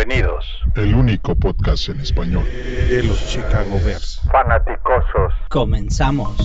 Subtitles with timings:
[0.00, 0.46] Bienvenidos.
[0.76, 2.44] El único podcast en español
[2.88, 4.22] de los Chicago Bears.
[4.32, 5.34] Fanaticosos.
[5.50, 6.38] Comenzamos.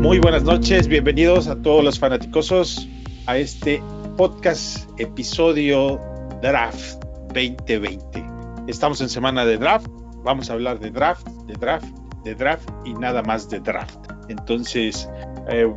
[0.00, 2.88] Muy buenas noches, bienvenidos a todos los fanaticosos
[3.26, 3.80] a este
[4.16, 6.00] podcast episodio
[6.42, 8.23] Draft 2020.
[8.66, 9.86] Estamos en semana de draft,
[10.22, 11.86] vamos a hablar de draft, de draft,
[12.24, 13.98] de draft y nada más de draft.
[14.28, 15.08] Entonces,
[15.48, 15.70] eh,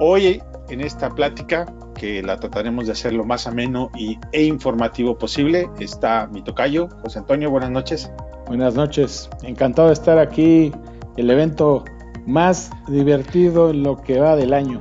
[0.00, 5.16] hoy en esta plática, que la trataremos de hacer lo más ameno y, e informativo
[5.16, 8.10] posible, está mi tocayo, José Antonio, buenas noches.
[8.46, 10.72] Buenas noches, encantado de estar aquí,
[11.16, 11.84] el evento
[12.26, 14.80] más divertido en lo que va del año,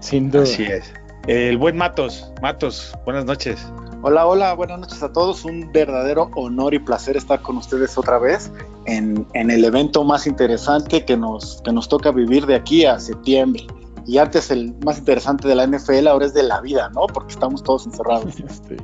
[0.00, 0.44] sin duda.
[0.44, 0.92] Así es.
[1.26, 3.72] El buen Matos, Matos, buenas noches.
[4.04, 5.44] Hola, hola, buenas noches a todos.
[5.44, 8.50] Un verdadero honor y placer estar con ustedes otra vez
[8.86, 12.98] en, en, el evento más interesante que nos, que nos toca vivir de aquí a
[12.98, 13.64] septiembre.
[14.04, 17.06] Y antes el más interesante de la NFL, ahora es de la vida, ¿no?
[17.06, 18.34] Porque estamos todos encerrados.
[18.68, 18.76] Sí,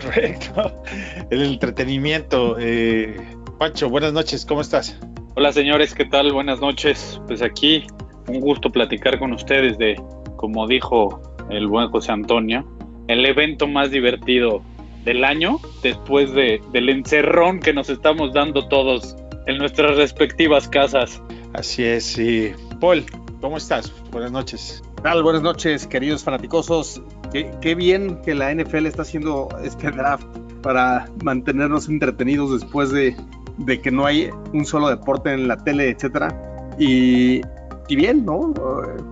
[0.00, 0.72] correcto.
[1.30, 2.56] El entretenimiento.
[2.58, 3.16] Eh,
[3.60, 4.98] Pancho, buenas noches, ¿cómo estás?
[5.36, 6.32] Hola señores, ¿qué tal?
[6.32, 7.20] Buenas noches.
[7.28, 7.86] Pues aquí
[8.26, 9.94] un gusto platicar con ustedes de,
[10.34, 12.66] como dijo el buen José Antonio,
[13.06, 14.62] el evento más divertido
[15.04, 19.16] del año después de, del encerrón que nos estamos dando todos
[19.46, 21.20] en nuestras respectivas casas.
[21.52, 22.52] Así es, sí.
[22.80, 23.04] Paul,
[23.40, 23.92] ¿cómo estás?
[24.10, 24.82] Buenas noches.
[25.02, 25.22] tal?
[25.22, 27.02] Buenas noches, queridos fanaticosos.
[27.32, 30.26] Qué, qué, bien que la NFL está haciendo este draft
[30.62, 33.14] para mantenernos entretenidos después de,
[33.58, 36.28] de que no hay un solo deporte en la tele, etcétera.
[36.78, 37.42] Y,
[37.88, 38.54] y bien, ¿no?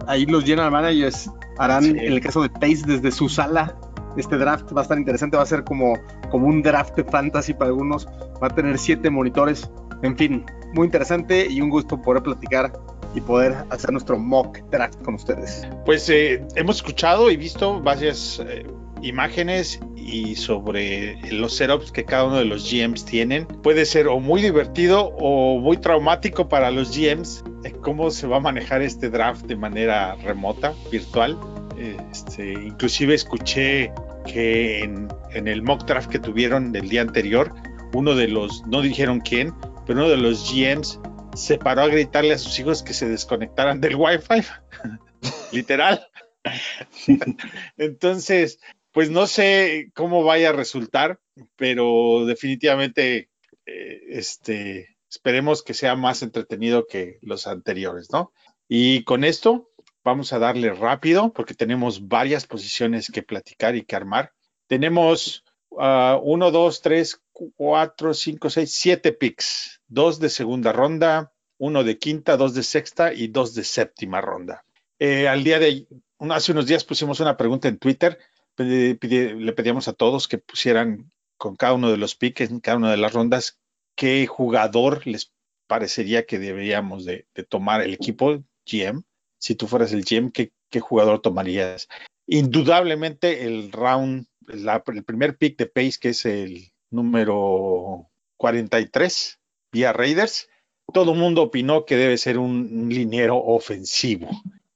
[0.06, 1.90] Ahí los general managers harán, sí.
[1.90, 3.76] en el caso de Pace, desde su sala.
[4.16, 5.94] Este draft va a estar interesante, va a ser como,
[6.30, 8.06] como un draft de fantasy para algunos.
[8.42, 9.70] Va a tener siete monitores.
[10.02, 12.72] En fin, muy interesante y un gusto poder platicar
[13.14, 15.66] y poder hacer nuestro mock draft con ustedes.
[15.84, 18.66] Pues eh, hemos escuchado y visto varias eh,
[19.02, 23.46] imágenes y sobre los setups que cada uno de los GMs tienen.
[23.46, 27.44] Puede ser o muy divertido o muy traumático para los GMs
[27.82, 31.38] cómo se va a manejar este draft de manera remota, virtual.
[31.82, 33.92] Este, inclusive escuché
[34.24, 35.08] que en,
[35.48, 37.52] el mock draft que tuvieron del día anterior,
[37.92, 39.52] uno de los, no dijeron quién,
[39.84, 41.00] pero uno de los GMs
[41.34, 44.44] se paró a gritarle a sus hijos que se desconectaran del Wi-Fi.
[45.52, 46.06] Literal.
[47.76, 48.60] Entonces,
[48.92, 51.18] pues no sé cómo vaya a resultar,
[51.56, 53.28] pero definitivamente
[53.66, 58.32] eh, este, esperemos que sea más entretenido que los anteriores, ¿no?
[58.68, 59.71] Y con esto
[60.04, 64.32] vamos a darle rápido porque tenemos varias posiciones que platicar y que armar.
[64.66, 71.84] Tenemos uh, uno, dos, tres, cuatro, cinco, seis, siete picks, dos de segunda ronda, uno
[71.84, 74.64] de quinta, dos de sexta y dos de séptima ronda.
[74.98, 75.86] Eh, al día de
[76.30, 78.18] hace unos días pusimos una pregunta en Twitter
[78.56, 82.90] le pedíamos a todos que pusieran con cada uno de los piques, en cada una
[82.90, 83.58] de las rondas,
[83.96, 85.32] qué jugador les
[85.66, 89.02] parecería que deberíamos de, de tomar el equipo GM.
[89.42, 91.88] Si tú fueras el GM, ¿qué, jugador tomarías?
[92.26, 99.40] Indudablemente el round, el primer pick de Pace, que es el número 43,
[99.72, 100.48] vía Raiders,
[100.92, 104.28] todo el mundo opinó que debe ser un, liniero ofensivo.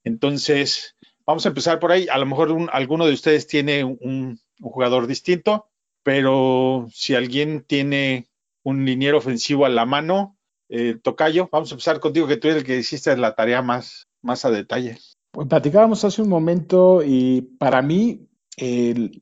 [0.02, 2.06] Entonces, Vamos a empezar por ahí.
[2.08, 5.68] A lo mejor un, alguno de ustedes tiene un, un, jugador distinto,
[6.04, 8.28] pero si alguien tiene
[8.62, 10.38] un liniero ofensivo a la mano,
[10.68, 14.06] eh, Tocayo, vamos a empezar contigo, que tú eres el que hiciste la tarea más,
[14.26, 14.98] más a detalle.
[15.30, 18.28] Pues platicábamos hace un momento y para mí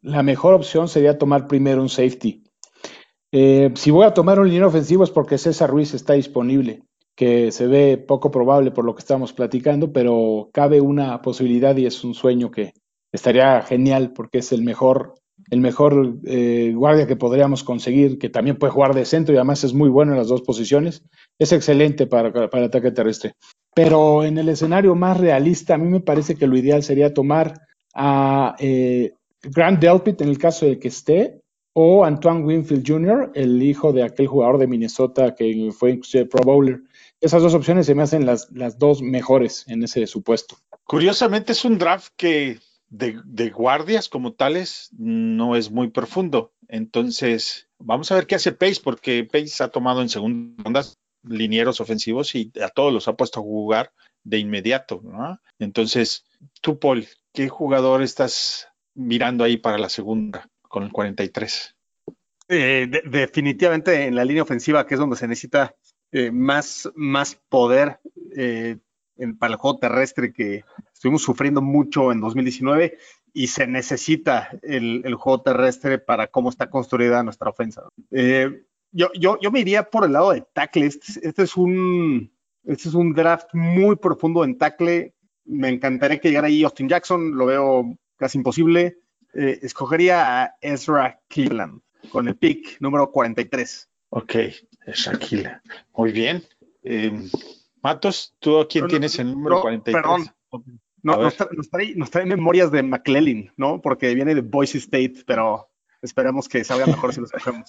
[0.02, 2.44] la mejor opción sería tomar primero un safety.
[3.32, 6.84] Eh, si voy a tomar un liniero ofensivo es porque César Ruiz está disponible
[7.16, 11.86] que se ve poco probable por lo que estamos platicando, pero cabe una posibilidad y
[11.86, 12.74] es un sueño que
[13.12, 15.14] estaría genial porque es el mejor,
[15.50, 19.64] el mejor eh, guardia que podríamos conseguir, que también puede jugar de centro y además
[19.64, 21.04] es muy bueno en las dos posiciones.
[21.38, 23.34] Es excelente para, para ataque terrestre.
[23.74, 27.60] Pero en el escenario más realista, a mí me parece que lo ideal sería tomar
[27.94, 31.40] a eh, Grant Delpit en el caso de que esté,
[31.74, 36.80] o Antoine Winfield Jr., el hijo de aquel jugador de Minnesota que fue Pro Bowler.
[37.20, 40.56] Esas dos opciones se me hacen las, las dos mejores en ese supuesto.
[40.84, 42.58] Curiosamente es un draft que
[42.96, 46.52] de, guardias como tales no es muy profundo.
[46.68, 50.82] Entonces, vamos a ver qué hace Pace, porque Pace ha tomado en segunda ronda
[51.22, 53.92] linieros ofensivos y a todos los ha puesto a jugar
[54.22, 55.00] de inmediato.
[55.02, 55.40] ¿no?
[55.58, 56.24] Entonces,
[56.60, 60.48] tú, Paul, ¿qué jugador estás mirando ahí para la segunda?
[60.74, 61.76] con el 43.
[62.48, 65.76] Eh, de- definitivamente en la línea ofensiva, que es donde se necesita
[66.10, 68.00] eh, más, más poder
[68.36, 68.78] eh,
[69.16, 72.98] en- para el juego terrestre, que estuvimos sufriendo mucho en 2019
[73.32, 77.82] y se necesita el, el juego terrestre para cómo está construida nuestra ofensa.
[78.10, 80.86] Eh, yo, yo, yo me iría por el lado de tackle.
[80.86, 82.30] Este, este es un,
[82.64, 85.14] este es un draft muy profundo en tackle.
[85.44, 88.98] Me encantaría que llegara ahí Austin Jackson, lo veo casi imposible.
[89.34, 91.80] Eh, escogería a Ezra Cleveland
[92.10, 93.88] con el pick número 43.
[94.10, 94.32] Ok,
[94.94, 95.60] Shaquille.
[95.96, 96.44] Muy bien.
[96.84, 97.10] Eh,
[97.84, 100.02] Matos, ¿tú a quién No, no, tienes el número no, 43?
[100.02, 100.34] perdón.
[101.02, 103.82] No, nos, tra- nos trae, nos trae memorias de McClellan, ¿no?
[103.82, 105.68] Porque viene de Boise State, pero
[106.00, 107.68] esperemos que salga mejor si lo escogemos.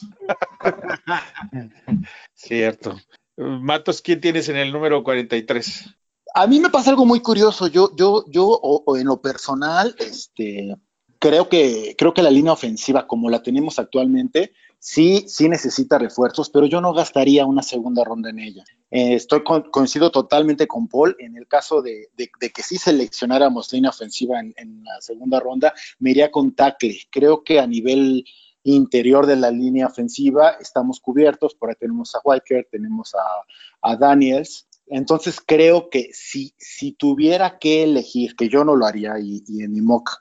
[2.33, 2.97] Cierto.
[3.37, 5.93] Matos, ¿quién tienes en el número 43?
[6.33, 7.67] A mí me pasa algo muy curioso.
[7.67, 10.75] Yo, yo, yo, o, o en lo personal, este,
[11.19, 14.53] creo que, creo que la línea ofensiva, como la tenemos actualmente,
[14.85, 18.63] sí, sí necesita refuerzos, pero yo no gastaría una segunda ronda en ella.
[18.91, 21.15] Eh, estoy con- coincido totalmente con Paul.
[21.17, 26.29] En el caso de, que sí seleccionáramos línea ofensiva en, la segunda ronda, me iría
[26.29, 26.99] con tackle.
[27.09, 28.25] Creo que a nivel
[28.61, 31.55] interior de la línea ofensiva estamos cubiertos.
[31.55, 34.67] Por ahí tenemos a Whitaker, tenemos a, a Daniels.
[34.85, 39.63] Entonces creo que si, si tuviera que elegir, que yo no lo haría y, y
[39.63, 40.11] en mi mock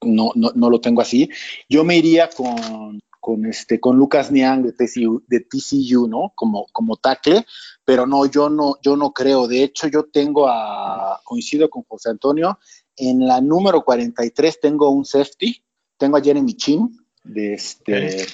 [0.00, 1.28] no, no, no lo tengo así,
[1.68, 6.32] yo me iría con, con, este, con Lucas Niang de TCU, de TCU ¿no?
[6.34, 7.46] Como, como tackle,
[7.82, 9.48] pero no, yo no, yo no creo.
[9.48, 12.58] De hecho, yo tengo a, coincido con José Antonio,
[12.98, 15.64] en la número 43 tengo un safety,
[15.96, 18.26] tengo a Jeremy Chin, de este,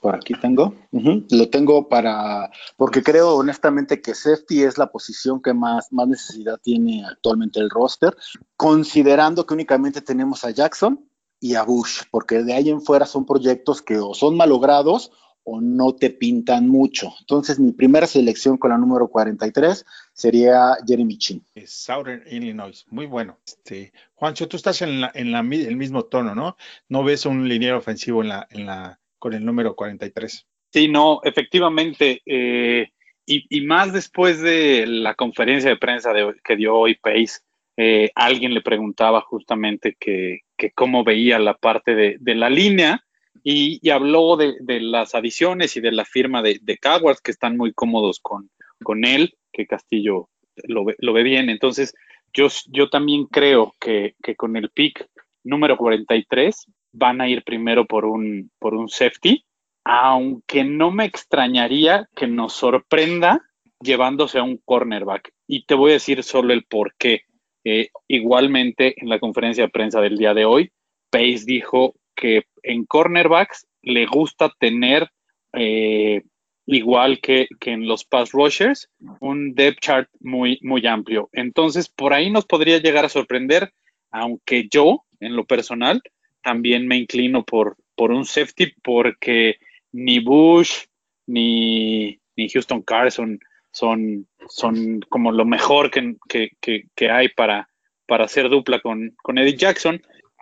[0.00, 5.54] por aquí tengo, lo tengo para, porque creo honestamente que safety es la posición que
[5.54, 8.16] más, más necesidad tiene actualmente el roster,
[8.56, 11.09] considerando que únicamente tenemos a Jackson
[11.40, 15.10] y a Bush, porque de ahí en fuera son proyectos que o son malogrados
[15.42, 17.14] o no te pintan mucho.
[17.20, 21.42] Entonces, mi primera selección con la número 43 sería Jeremy Chin.
[21.66, 22.84] Southern Illinois.
[22.90, 23.38] Muy bueno.
[23.46, 26.56] Este, Juancho, tú estás en, la, en la, el mismo tono, ¿no?
[26.90, 30.46] No ves un liniero ofensivo en la, en la, con el número 43.
[30.72, 32.20] Sí, no, efectivamente.
[32.26, 32.90] eh,
[33.26, 37.40] y, y más después de la conferencia de prensa de- que dio hoy Pace,
[37.76, 43.02] eh, alguien le preguntaba justamente que, que cómo veía la parte de, la línea
[43.42, 47.56] y, habló de, de las adiciones y de la firma de, de Cowards, que están
[47.56, 48.50] muy cómodos con,
[48.82, 50.28] con él, que Castillo
[50.64, 51.48] lo ve, lo ve bien.
[51.48, 51.94] Entonces,
[52.34, 55.08] yo, yo también creo que, que con el pick
[55.44, 59.42] número 43 van a ir primero por un, por un safety
[59.84, 63.42] aunque no me extrañaría que nos sorprenda
[63.80, 65.32] llevándose a un cornerback.
[65.46, 67.22] Y te voy a decir solo el por qué.
[67.64, 70.70] Eh, igualmente, en la conferencia de prensa del día de hoy,
[71.10, 75.08] Pace dijo que en cornerbacks le gusta tener,
[75.52, 76.22] eh,
[76.66, 78.88] igual que, que, en los pass rushers,
[79.20, 81.28] un depth chart muy, muy amplio.
[81.32, 83.72] Entonces, por ahí nos podría llegar a sorprender,
[84.10, 86.02] aunque yo, en lo personal,
[86.42, 89.56] también me inclino por, por un safety porque
[89.92, 90.84] ni Bush
[91.26, 93.38] ni, ni Houston Carson
[93.72, 96.16] son, son como lo mejor que,
[96.60, 97.68] que, hay para,
[98.06, 100.00] para hacer dupla con, con Eddie Jackson.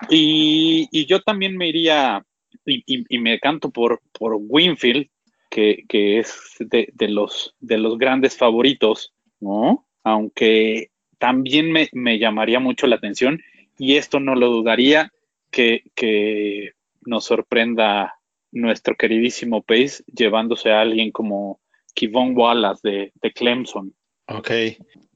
[0.08, 2.24] Y, y, yo también me iría
[2.64, 5.08] y, y, y me canto por, por Winfield,
[5.50, 9.86] que, que es de, de, los, de los grandes favoritos, ¿no?
[10.04, 13.40] Aunque también me, me llamaría mucho la atención,
[13.76, 15.12] y esto no lo dudaría,
[15.50, 16.72] que, que
[17.04, 18.14] nos sorprenda
[18.52, 21.60] nuestro queridísimo Pace llevándose a alguien como
[21.98, 23.92] Kivon Wallace de, Clemson.
[24.28, 24.50] Ok,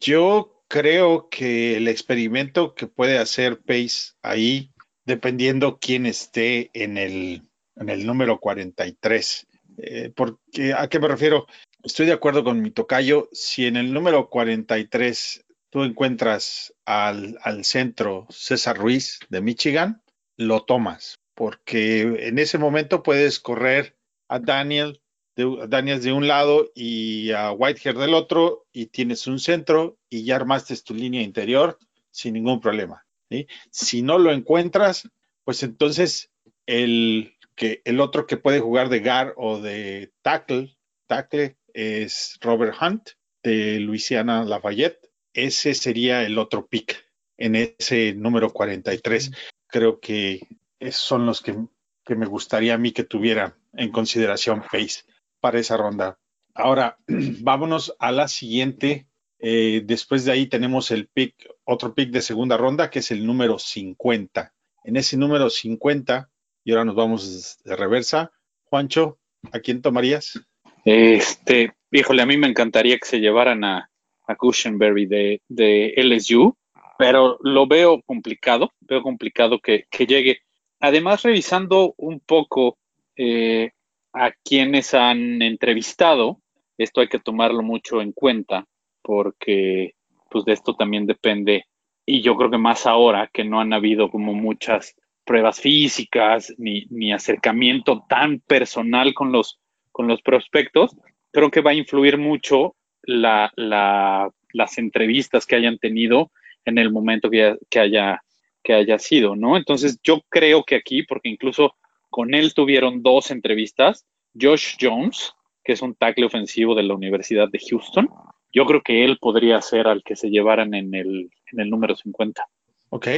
[0.01, 4.73] yo creo que el experimento que puede hacer Pace ahí,
[5.05, 7.43] dependiendo quién esté en el,
[7.77, 9.47] en el número 43,
[9.79, 11.47] eh, porque, ¿a qué me refiero?
[11.85, 17.65] Estoy de acuerdo con mi tocayo, si en el número 43 tú encuentras al, al
[17.65, 20.03] centro César Ruiz de Michigan,
[20.37, 23.97] lo tomas, porque en ese momento puedes correr
[24.27, 25.02] a Daniel,
[25.37, 30.25] de, Daniel de un lado y a Whitehair del otro, y tienes un centro y
[30.25, 31.79] ya armaste tu línea interior
[32.11, 33.07] sin ningún problema.
[33.31, 33.47] ¿sí?
[33.71, 35.09] Si no lo encuentras,
[35.45, 36.31] pues entonces
[36.67, 42.77] el, que, el otro que puede jugar de guard o de tackle, tackle es Robert
[42.81, 43.11] Hunt
[43.43, 45.11] de Louisiana Lafayette.
[45.33, 47.07] Ese sería el otro pick
[47.39, 49.31] en ese número 43.
[49.67, 50.47] Creo que
[50.79, 51.57] esos son los que,
[52.05, 55.05] que, me gustaría a mí que tuvieran en consideración Pace
[55.43, 56.19] para esa ronda.
[56.55, 56.97] Ahora,
[57.43, 59.09] vámonos a la siguiente.
[59.41, 61.35] Eh, después de ahí tenemos el pick,
[61.65, 64.55] otro pick de segunda ronda, que es el número 50.
[64.85, 66.31] En ese número 50,
[66.65, 68.31] y ahora nos vamos de reversa.
[68.65, 69.19] Juancho,
[69.53, 70.41] ¿a quién tomarías?
[70.85, 73.91] Este, híjole, a mí me encantaría que se llevaran a,
[74.27, 76.57] a Cushenberry de, de LSU,
[76.99, 80.39] pero lo veo complicado, veo complicado que, que llegue.
[80.79, 82.79] Además, revisando un poco
[83.17, 83.73] eh,
[84.13, 86.41] a quienes han entrevistado,
[86.79, 88.67] esto hay que tomarlo mucho en cuenta,
[89.03, 89.95] porque
[90.31, 91.67] pues de esto también depende,
[92.07, 96.87] y yo creo que más ahora que no han habido como muchas pruebas físicas ni,
[96.91, 99.61] ni acercamiento tan personal con los,
[99.93, 100.97] con los prospectos,
[101.31, 106.31] creo que va a influir mucho la, la, las entrevistas que hayan tenido
[106.65, 108.23] en el momento que, que, haya,
[108.63, 109.57] que haya sido, ¿no?
[109.57, 111.77] Entonces yo creo que aquí, porque incluso
[112.13, 114.07] con él tuvieron dos entrevistas,
[114.39, 115.33] Josh Jones,
[115.65, 118.09] que es un tackle ofensivo de la Universidad de Houston,
[118.53, 121.97] yo creo que él podría ser al que se llevaran en el, en el número
[121.97, 122.47] 50.
[122.91, 123.09] Ok.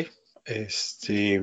[0.45, 1.43] Este,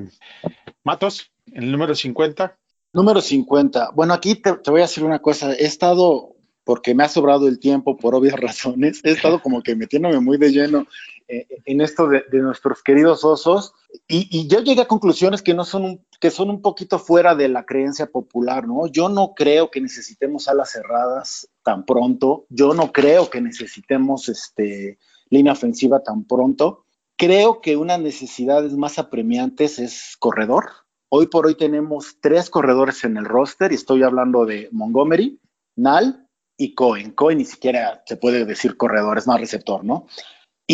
[0.82, 2.58] Matos, en el número 50.
[2.94, 3.90] Número 50.
[3.94, 5.52] Bueno, aquí te, te, voy a decir una cosa.
[5.52, 9.76] He estado, porque me ha sobrado el tiempo por obvias razones, he estado como que
[9.76, 10.86] metiéndome muy de lleno
[11.28, 13.74] en esto de, de, nuestros queridos osos
[14.08, 17.34] y, y, yo llegué a conclusiones que no son un, que son un poquito fuera
[17.34, 18.86] de la creencia popular, ¿no?
[18.86, 22.46] Yo no creo que necesitemos alas cerradas tan pronto.
[22.48, 24.98] Yo no creo que necesitemos este,
[25.30, 26.84] línea ofensiva tan pronto.
[27.16, 30.70] Creo que una necesidades más apremiantes es corredor.
[31.08, 35.38] Hoy por hoy tenemos tres corredores en el roster y estoy hablando de Montgomery,
[35.76, 37.12] Nal y Cohen.
[37.12, 40.06] Cohen ni siquiera se puede decir corredor, es más receptor, ¿no?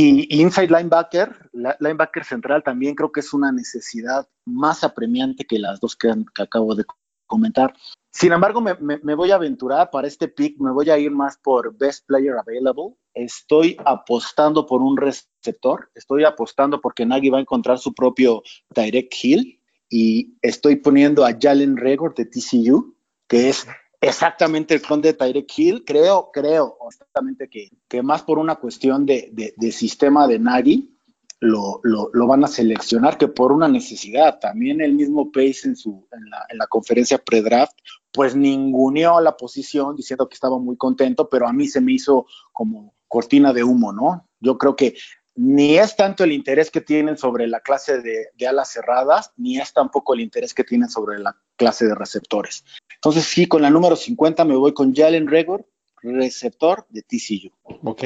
[0.00, 1.50] Y, inside linebacker,
[1.80, 6.42] linebacker central también creo que es una necesidad más apremiante que las dos que, que
[6.44, 6.84] acabo de
[7.26, 7.74] comentar.
[8.12, 11.10] Sin embargo, me, me, me, voy a aventurar para este pick, me voy a ir
[11.10, 12.94] más por Best Player Available.
[13.12, 19.12] Estoy apostando por un receptor, estoy apostando porque Nagy va a encontrar su propio Direct
[19.20, 22.94] Hill y estoy poniendo a Jalen Regor de TCU,
[23.26, 23.66] que es
[24.00, 25.84] exactamente el clon de Tyreek Hill.
[25.84, 30.94] Creo, creo, honestamente, que, que más por una cuestión de, de, sistema de Nagy
[31.40, 34.38] lo, lo, lo, van a seleccionar que por una necesidad.
[34.40, 37.76] También el mismo Pace en, su, en, la, en la conferencia pre-draft,
[38.12, 42.26] pues ninguneó la posición diciendo que estaba muy contento, pero a mí se me hizo
[42.52, 44.28] como cortina de humo, ¿no?
[44.40, 44.96] Yo creo que
[45.38, 49.72] ni es tanto el interés que tienen sobre la clase de, alas cerradas, ni es
[49.72, 52.64] tampoco el interés que tienen sobre la clase de receptores.
[52.96, 55.64] Entonces, sí, con la número 50 me voy con Jalen Regor,
[56.02, 57.52] receptor de TCU.
[57.84, 58.02] Ok,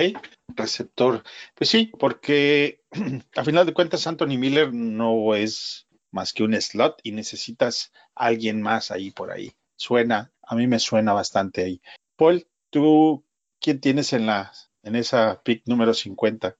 [0.48, 1.22] receptor.
[1.54, 2.82] Pues sí, porque
[3.34, 8.60] a final de cuentas Anthony Miller no es más que un slot y necesitas alguien
[8.60, 9.52] más ahí por ahí.
[9.76, 11.80] Suena, a mí me suena bastante ahí.
[12.16, 13.24] Paul, ¿tú
[13.58, 16.58] quién tienes en la en esa pick número 50?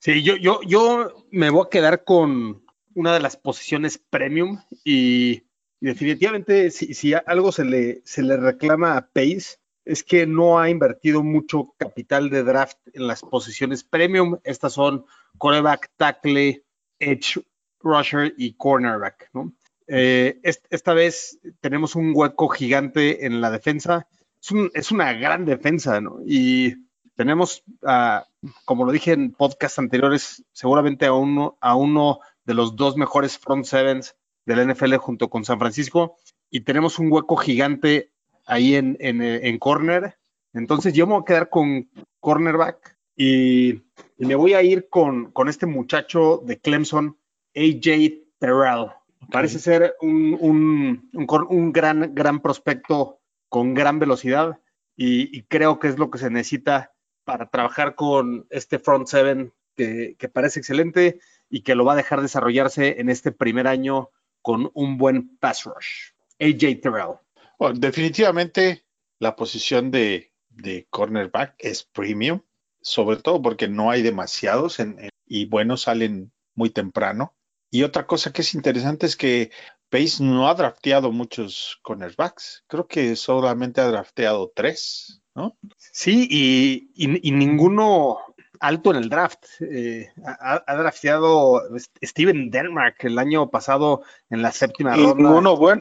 [0.00, 2.64] Sí, yo, yo, yo me voy a quedar con
[2.94, 5.42] una de las posiciones premium y,
[5.78, 10.70] definitivamente si, si, algo se le, se le reclama a Pace es que no ha
[10.70, 14.38] invertido mucho capital de draft en las posiciones premium.
[14.42, 15.04] Estas son
[15.36, 16.64] coreback, tackle,
[16.98, 17.42] edge
[17.80, 19.52] rusher y cornerback, ¿no?
[19.86, 24.06] Eh, esta vez tenemos un hueco gigante en la defensa.
[24.40, 26.20] Es, un, es una gran defensa, ¿no?
[26.24, 28.20] Y tenemos, uh,
[28.64, 33.38] como lo dije en podcast anteriores, seguramente a uno, a uno de los dos mejores
[33.38, 34.16] front sevens
[34.46, 36.16] de la NFL junto con San Francisco.
[36.50, 38.12] Y tenemos un hueco gigante
[38.46, 40.18] ahí en, en, en, corner.
[40.52, 43.82] Entonces yo me voy a quedar con cornerback y,
[44.18, 47.16] y me voy a ir con, con, este muchacho de Clemson,
[47.54, 48.88] AJ Terrell.
[49.22, 49.28] Okay.
[49.30, 54.58] Parece ser un, un, un, gran, gran prospecto con gran velocidad
[54.96, 56.92] y, y, creo que es lo que se necesita
[57.30, 62.22] para trabajar con este front seven que, parece excelente y que lo va a dejar
[62.22, 64.10] desarrollarse en este primer año
[64.42, 66.10] con un buen pass rush.
[66.40, 67.18] AJ Terrell.
[67.56, 68.84] Bueno, definitivamente
[69.20, 72.40] la posición de, de, cornerback es premium,
[72.80, 77.36] sobre todo porque no hay demasiados en, en, y buenos salen muy temprano.
[77.70, 79.52] Y otra cosa que es interesante es que
[79.88, 82.64] Pace no ha drafteado muchos cornerbacks.
[82.66, 85.56] Creo que solamente ha drafteado tres, ¿no?
[85.78, 88.18] Sí, y, y, y ninguno
[88.60, 89.44] alto en el draft.
[89.60, 91.62] Eh, ha, ha, drafteado
[92.02, 95.30] Steven Denmark el año pasado en la séptima y ronda.
[95.30, 95.80] Uno bueno.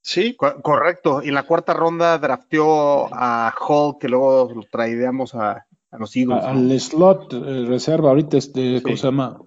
[0.00, 1.20] Sí, Co correcto.
[1.22, 6.16] Y en la cuarta ronda drafteó a Hall, que luego lo traíamos a, a los
[6.16, 6.44] Eagles.
[6.44, 6.78] Al ¿no?
[6.78, 9.02] slot eh, reserva ahorita, este, ¿cómo sí.
[9.02, 9.42] se llama?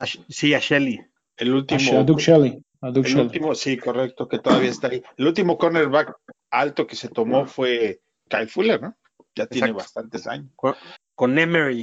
[0.00, 1.00] A, sí, a Shelley.
[1.36, 1.98] El último.
[1.98, 2.62] A, Duke Shelley.
[2.80, 3.26] A Duke el Shelley.
[3.26, 5.02] último, sí, correcto, que todavía está ahí.
[5.16, 6.16] El último cornerback
[6.50, 8.94] alto que se tomó fue Kyle Fuller, ¿no?
[9.36, 9.82] Ya tiene Exacto.
[9.82, 10.50] bastantes años.
[10.56, 10.74] Con,
[11.14, 11.82] con Emery.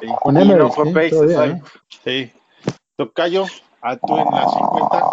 [0.00, 0.06] Sí.
[0.22, 0.58] Con Emery.
[0.58, 1.62] No fue sí, todavía, ¿eh?
[2.04, 2.32] sí.
[2.96, 3.44] Tocayo,
[3.82, 5.04] a tú en la 50.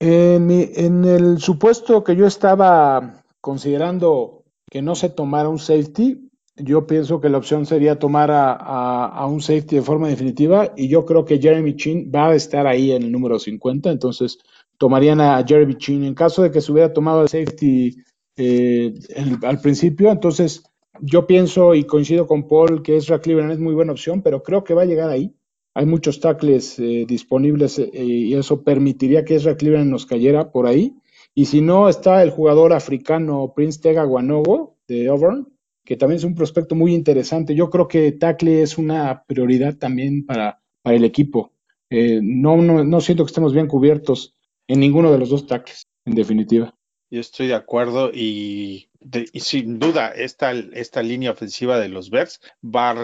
[0.00, 6.30] En, mi, en, el supuesto que yo estaba considerando que no se tomara un safety,
[6.56, 10.72] yo pienso que la opción sería tomar a, a, a, un safety de forma definitiva
[10.76, 14.38] y yo creo que Jeremy Chin va a estar ahí en el número 50, entonces
[14.76, 16.04] tomarían a Jeremy Chin.
[16.04, 17.96] En caso de que se hubiera tomado el safety
[18.42, 20.62] eh, el, al principio, entonces
[21.02, 24.64] yo pienso y coincido con Paul que Ezra Cleveland es muy buena opción, pero creo
[24.64, 25.34] que va a llegar ahí.
[25.74, 30.66] Hay muchos tackles eh, disponibles eh, y eso permitiría que Ezra Cleveland nos cayera por
[30.66, 30.94] ahí.
[31.34, 35.46] Y si no, está el jugador africano Prince Tega Guanogo de Auburn,
[35.84, 37.54] que también es un prospecto muy interesante.
[37.54, 41.52] Yo creo que tackle es una prioridad también para, para el equipo.
[41.90, 44.34] Eh, no, no, no, siento que estemos bien cubiertos
[44.66, 46.74] en ninguno de los dos tackles, en definitiva.
[47.10, 48.88] Yo estoy de acuerdo y,
[49.34, 52.94] sin duda esta, esta, línea ofensiva de los Bears va a,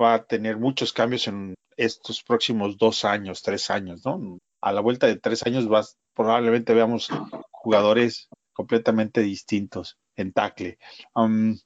[0.00, 4.38] va a tener muchos cambios en estos próximos dos años, tres años, ¿no?
[4.60, 7.08] A la vuelta de tres años vas, probablemente veamos
[7.50, 10.78] jugadores completamente distintos en tackle.
[11.14, 11.58] Um,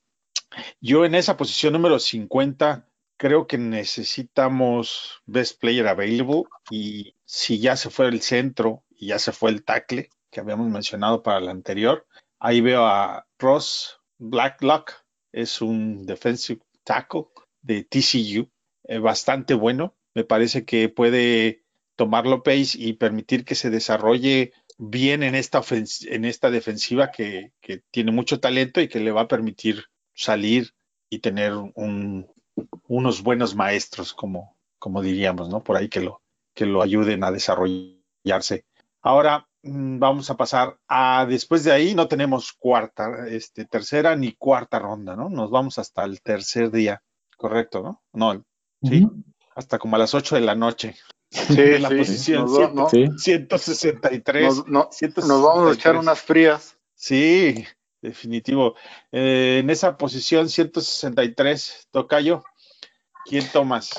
[0.81, 2.87] yo en esa posición número 50
[3.17, 9.19] creo que necesitamos best player available y si ya se fue el centro y ya
[9.19, 12.07] se fue el tackle que habíamos mencionado para el anterior,
[12.39, 14.93] ahí veo a Ross Blacklock,
[15.33, 17.27] es un defensive tackle
[17.63, 18.51] de TCU,
[18.85, 21.65] eh, bastante bueno, me parece que puede
[21.97, 27.83] tomarlo pace y permitir que se desarrolle bien en esta, en esta defensiva que, que,
[27.91, 30.75] tiene mucho talento y que le va a permitir salir
[31.09, 32.27] y tener un,
[32.87, 35.63] unos buenos maestros, como, como diríamos, ¿no?
[35.63, 36.23] Por ahí que lo,
[36.55, 38.65] que lo ayuden a desarrollarse.
[39.01, 44.79] Ahora vamos a pasar a, después de ahí no tenemos cuarta, este, tercera ni cuarta
[44.79, 45.29] ronda, ¿no?
[45.29, 47.03] Nos vamos hasta el tercer día,
[47.37, 48.03] correcto, ¿no?
[48.13, 48.45] No,
[48.83, 49.25] sí, uh -huh.
[49.55, 50.97] hasta como a las 8 de la noche.
[51.31, 54.45] Sí, en la sí, posición nos, no, 163.
[54.45, 55.27] Nos, no, 163.
[55.27, 56.79] nos vamos a echar unas frías.
[56.95, 57.65] Sí,
[58.01, 58.75] definitivo.
[59.13, 62.45] Eh, en esa posición 163, Tocayo,
[63.25, 63.91] ¿quién tomas?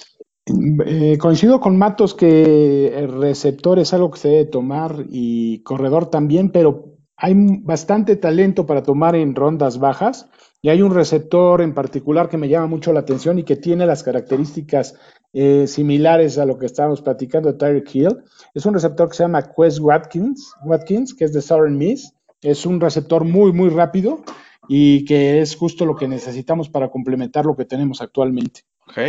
[0.86, 6.10] Eh, coincido con Matos que el receptor es algo que se debe tomar y corredor
[6.10, 10.30] también, pero hay bastante talento para tomar en rondas bajas
[10.62, 13.86] y hay un receptor en particular que me llama mucho la atención y que tiene
[13.86, 14.96] las características
[15.34, 18.18] eh, similares a lo que estábamos platicando de Tyreek Hill.
[18.54, 22.14] Es un receptor que se llama Quest Watkins, Watkins que es de Southern Miss.
[22.42, 24.24] Es un receptor muy, muy rápido
[24.68, 28.62] y que es justo lo que necesitamos para complementar lo que tenemos actualmente.
[28.88, 29.00] Ok.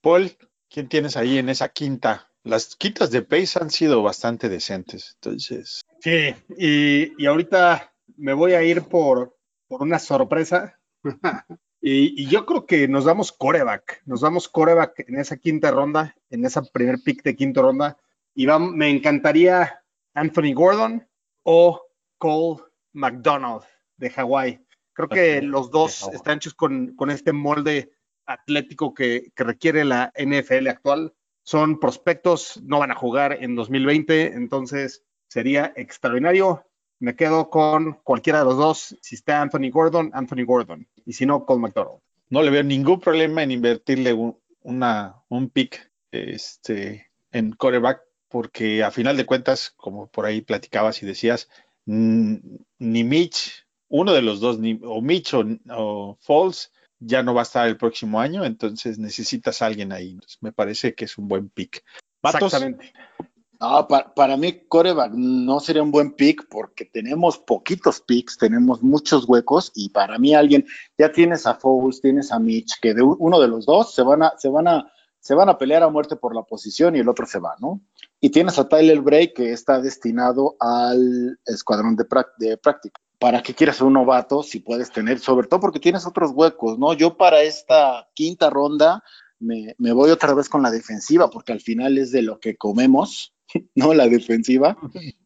[0.00, 0.32] Paul,
[0.72, 2.28] ¿quién tienes ahí en esa quinta?
[2.44, 5.82] Las quintas de Pace han sido bastante decentes, entonces.
[6.00, 9.36] Sí, y, y ahorita me voy a ir por,
[9.68, 10.80] por una sorpresa.
[11.80, 16.16] y, y, yo creo que nos damos coreback, nos damos coreback en esa quinta ronda,
[16.30, 17.96] en esa primer pick de quinta ronda.
[18.34, 21.06] Y va, me encantaría Anthony Gordon
[21.44, 21.82] o
[22.18, 23.62] Cole McDonald
[23.98, 24.66] de Hawái.
[24.94, 27.91] Creo que los dos están hechos con, con este molde
[28.26, 31.14] atlético que, requiere la NFL actual.
[31.44, 36.64] Son prospectos, no van a jugar en 2020, entonces sería extraordinario.
[37.00, 38.96] Me quedo con cualquiera de los dos.
[39.02, 40.86] Si está Anthony Gordon, Anthony Gordon.
[41.04, 41.98] Y si no, Cole McDonald.
[42.28, 48.90] No le veo ningún problema en invertirle un, un pick este, en coreback, porque a
[48.90, 51.48] final de cuentas, como por ahí platicabas y decías,
[51.84, 56.72] ni Mitch, uno de los dos, ni, o Mitch o, o Falls,
[57.04, 60.10] ya no va a estar el próximo año, entonces necesitas a alguien ahí.
[60.10, 61.82] Entonces, me parece que es un buen pick.
[62.22, 62.54] ¿Matos?
[62.54, 62.92] Exactamente.
[63.60, 68.82] No, para, para, mí, coreback no sería un buen pick porque tenemos poquitos picks, tenemos
[68.82, 70.66] muchos huecos y para mí alguien,
[70.98, 74.24] ya tienes a Foles, tienes a Mitch, que de uno de los dos se van
[74.24, 77.08] a, se van a, se van a pelear a muerte por la posición y el
[77.08, 77.80] otro se va, ¿no?
[78.20, 82.04] Y tienes a Tyler Bray que está destinado al escuadrón de,
[82.38, 83.00] de práctica.
[83.22, 86.92] ¿Para qué quieres un novato si puedes tener, sobre todo porque tienes otros huecos, ¿no?
[86.92, 89.04] Yo para esta quinta ronda
[89.38, 92.56] me, me voy otra vez con la defensiva porque al final es de lo que
[92.56, 93.32] comemos,
[93.76, 93.94] ¿no?
[93.94, 94.76] La defensiva.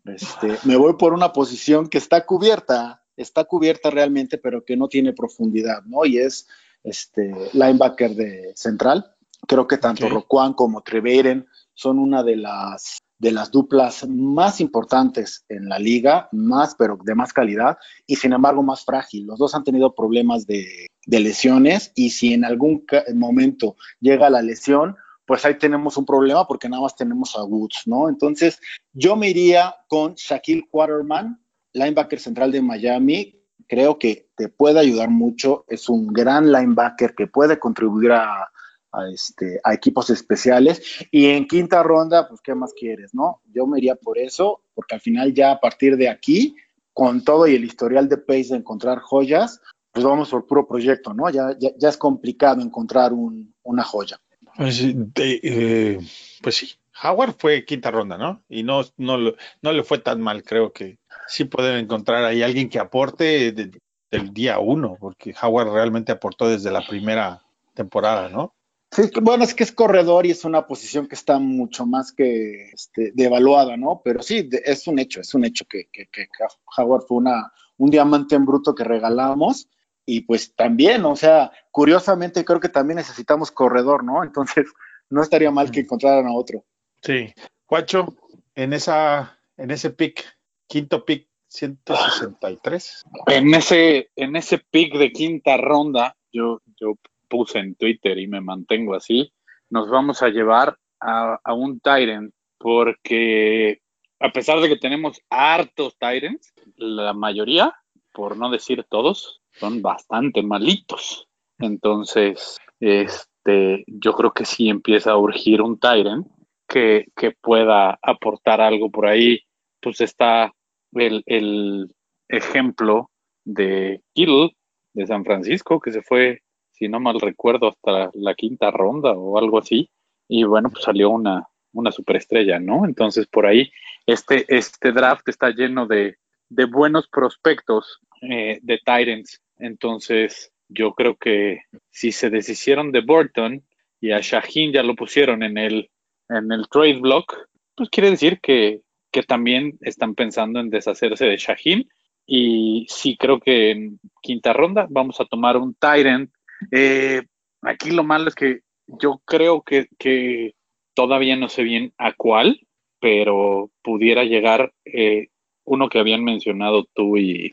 [0.05, 4.89] Este, me voy por una posición que está cubierta, está cubierta realmente, pero que no
[4.89, 6.05] tiene profundidad, ¿no?
[6.05, 6.49] Y es
[6.85, 9.17] este linebacker de central.
[9.49, 10.15] Creo que tanto okay.
[10.15, 16.29] Roquan como Treveren son una de las de las duplas más importantes en la liga,
[16.33, 19.27] más, pero de más calidad, y sin embargo más frágil.
[19.27, 24.97] Los dos han tenido problemas de, lesiones, y si en algún momento llega la lesión,
[25.25, 28.09] pues ahí tenemos un problema porque nada más tenemos a Woods, ¿no?
[28.09, 28.61] Entonces,
[28.93, 31.41] yo me iría con Shaquille Quarterman,
[31.73, 33.41] linebacker central de Miami.
[33.67, 35.65] Creo que te puede ayudar mucho.
[35.69, 38.49] Es un gran linebacker que puede contribuir a,
[38.97, 41.07] a, este, a equipos especiales.
[41.11, 43.43] Y en quinta ronda, pues, ¿qué más quieres, no?
[43.53, 46.57] Yo me iría por eso, porque al final ya a partir de aquí
[46.93, 49.61] con todo y el historial de Pace de encontrar joyas,
[49.93, 51.29] pues vamos por puro proyecto, ¿no?
[51.29, 54.19] Ya, ya, ya es complicado encontrar un, una joya.
[54.57, 55.99] Pues, de, eh,
[56.43, 56.71] pues sí,
[57.03, 58.43] Howard fue quinta ronda, ¿no?
[58.49, 59.19] Y no, no,
[59.61, 63.79] no le fue tan mal, creo que sí pueden encontrar ahí alguien que aporte de,
[64.11, 67.43] del día uno, porque Howard realmente aportó desde la primera
[67.75, 68.56] temporada, ¿no?
[68.90, 72.70] Sí, bueno, es que es corredor y es una posición que está mucho más que
[72.70, 74.01] este, devaluada, ¿no?
[74.05, 76.29] Pero sí, de, es un hecho, es un hecho que, que, que,
[76.77, 79.68] Howard fue una, un diamante en bruto que regalamos
[80.05, 84.22] y pues también, o sea, curiosamente creo que también necesitamos corredor, ¿no?
[84.22, 84.66] Entonces,
[85.11, 86.64] no estaría mal que encontraran a otro.
[87.03, 87.33] Sí.
[87.66, 88.14] Juancho,
[88.55, 90.25] en esa, en ese pick,
[90.68, 93.05] quinto pick, 163.
[93.27, 96.94] En ese, en ese pick de quinta ronda, yo, yo
[97.29, 99.33] puse en Twitter y me mantengo así,
[99.71, 103.81] nos vamos a llevar a, un Tyrant, porque
[104.21, 107.75] a pesar de que tenemos hartos Tyrants, la mayoría,
[108.12, 111.29] por no decir todos, son bastante malitos.
[111.59, 116.27] Entonces, este, yo creo que sí empieza a urgir un Tyrant
[116.69, 119.41] que, que pueda aportar algo por ahí.
[119.81, 120.53] Pues está
[120.93, 121.95] el, el
[122.29, 123.11] ejemplo
[123.45, 124.57] de Kittle
[124.95, 126.43] de San Francisco, que se fue,
[126.77, 129.89] si no mal recuerdo, hasta la quinta ronda o algo así.
[130.29, 132.85] Y bueno, pues salió una, una superestrella, ¿no?
[132.85, 133.71] Entonces, por ahí,
[134.07, 136.17] este, este draft está lleno de,
[136.49, 139.41] de buenos prospectos eh, de Titans.
[139.59, 143.62] Entonces, yo creo que si se deshicieron de Burton
[144.01, 145.91] y a Shaheen ya lo pusieron en el,
[146.29, 147.35] en el trade block,
[147.75, 151.89] pues quiere decir que, que también están pensando en deshacerse de Shaheen.
[152.27, 156.31] Y sí, creo que en quinta ronda vamos a tomar un Tyrant.
[156.71, 157.23] Eh,
[157.62, 160.55] aquí lo malo es que yo creo que, que,
[160.95, 162.66] todavía no sé bien a cuál,
[163.01, 165.29] pero pudiera llegar eh,
[165.64, 167.53] uno que habían mencionado tú y,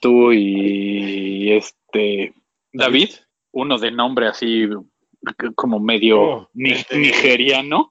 [0.00, 2.32] tú y este
[2.72, 3.10] David,
[3.52, 4.68] uno de nombre así
[5.54, 7.90] como medio oh, este, nigeriano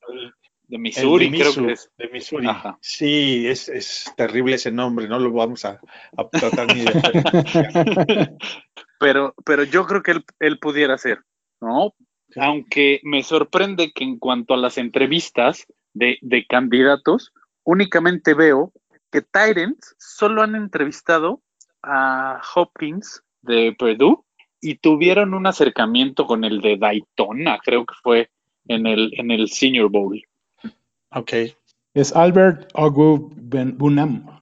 [0.67, 1.91] de Missouri, de creo que es.
[1.97, 2.47] De Missouri.
[2.47, 2.77] Ajá.
[2.81, 5.79] Sí, es, es, terrible ese nombre, no lo vamos a,
[6.17, 6.91] a tratar ni de.
[9.05, 11.19] pero, pero yo creo que él, él pudiera ser,
[11.61, 11.93] ¿no?
[12.29, 12.39] Sí.
[12.41, 17.31] Aunque me sorprende que en cuanto a las entrevistas de, de candidatos,
[17.63, 18.73] únicamente veo
[19.11, 21.43] que Tyrants solo han entrevistado
[21.83, 24.23] a Hopkins de Purdue
[24.59, 28.31] y tuvieron un acercamiento con el de Daytona, creo que fue
[28.67, 30.19] en el, en el Senior Bowl.
[31.11, 31.31] Ok.
[31.93, 34.34] Es Albert Ogu Bunam.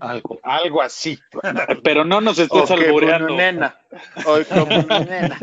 [0.00, 1.18] Algo, algo así.
[1.84, 3.34] Pero no nos estés okay, albureando.
[3.34, 3.78] Nena.
[4.26, 5.38] Hoy como nena.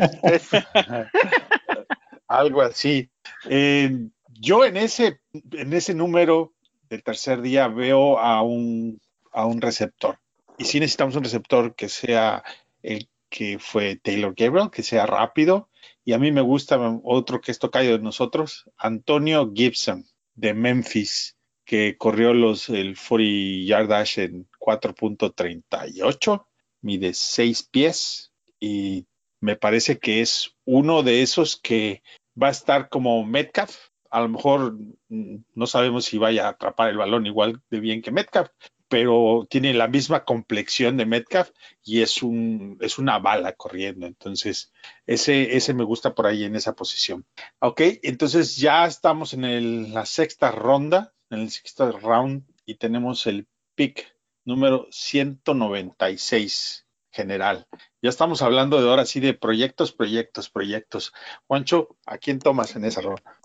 [2.28, 3.10] algo así.
[3.48, 5.20] Eh, yo en ese,
[5.52, 6.52] en ese número
[6.88, 9.00] del tercer día veo a un,
[9.32, 10.18] a un receptor
[10.58, 12.44] y sí necesitamos un receptor que sea
[12.82, 15.68] el que fue Taylor Gabriel, que sea rápido.
[16.04, 21.36] Y a mí me gusta otro que es tocayo de nosotros, Antonio Gibson de Memphis,
[21.64, 26.46] que corrió los, el 40 yard dash en 4.38,
[26.80, 29.06] mide 6 pies y
[29.40, 32.02] me parece que es uno de esos que
[32.40, 33.76] va a estar como Metcalf.
[34.10, 34.76] A lo mejor
[35.08, 38.50] no sabemos si vaya a atrapar el balón igual de bien que Metcalf,
[38.92, 41.50] pero tiene la misma complexión de Metcalf
[41.82, 44.06] y es, un, es una bala corriendo.
[44.06, 44.70] Entonces,
[45.06, 47.24] ese, ese me gusta por ahí en esa posición.
[47.58, 53.46] Ok, entonces ya estamos en la sexta ronda, en el sexto round, y tenemos el
[53.74, 54.14] pick
[54.44, 57.66] número 196 general.
[58.00, 61.12] Ya estamos hablando de ahora sí de proyectos, proyectos, proyectos.
[61.46, 63.38] Juancho, ¿a quién tomas en esa ronda?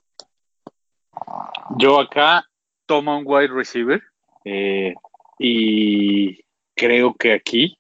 [1.78, 2.48] Yo acá
[2.86, 4.02] tomo un wide receiver.
[4.46, 4.94] Eh,
[5.38, 7.78] y creo que aquí,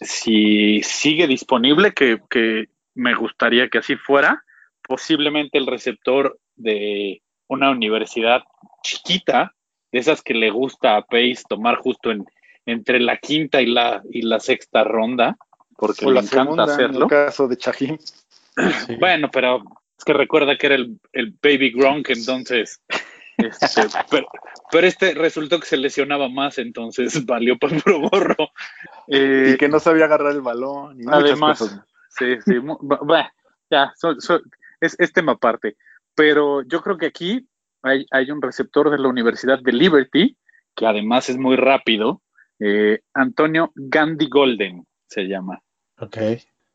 [0.00, 4.42] si sigue disponible, que, que, me gustaría que así fuera,
[4.82, 8.42] posiblemente el receptor de una universidad
[8.82, 9.54] chiquita,
[9.92, 12.24] de esas que le gusta a Pace tomar justo en,
[12.66, 15.36] entre la quinta y la, y la sexta ronda,
[15.76, 16.96] porque o le la encanta segunda, hacerlo.
[16.96, 17.98] En el caso de Chahim.
[18.86, 18.96] Sí.
[18.98, 19.62] Bueno, pero
[19.98, 22.80] es que recuerda que era el, el Baby Gronk, entonces
[23.36, 23.66] este,
[24.10, 24.26] pero,
[24.70, 28.50] pero, este resultó que se lesionaba más, entonces valió por puro gorro.
[29.08, 31.00] Eh, y que no sabía agarrar el balón.
[31.00, 31.58] Y además,
[32.10, 33.28] sí, sí, bueno,
[33.70, 34.40] ya, so, so,
[34.80, 35.76] es, es, tema aparte.
[36.16, 37.46] Pero yo creo que aquí
[37.82, 40.36] hay, hay, un receptor de la Universidad de Liberty,
[40.74, 42.22] que además es muy rápido,
[42.58, 45.62] eh, Antonio Gandhi Golden se llama.
[45.98, 46.16] Ok.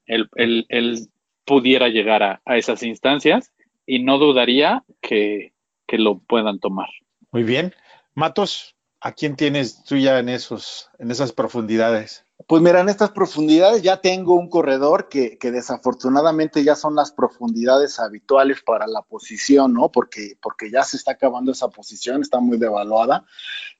[0.05, 1.07] Él, él, él
[1.43, 3.51] pudiera llegar a, a esas instancias
[3.85, 5.53] y no dudaría que
[5.91, 6.87] que lo puedan tomar.
[7.31, 7.75] Muy bien.
[8.13, 12.23] Matos, ¿A quién tienes tú ya en esos, en esas profundidades?
[12.47, 17.99] Pues mira, en estas profundidades ya tengo un corredor que, desafortunadamente ya son las profundidades
[17.99, 19.91] habituales para la posición, ¿no?
[19.91, 23.25] Porque, porque ya se está acabando esa posición, está muy devaluada.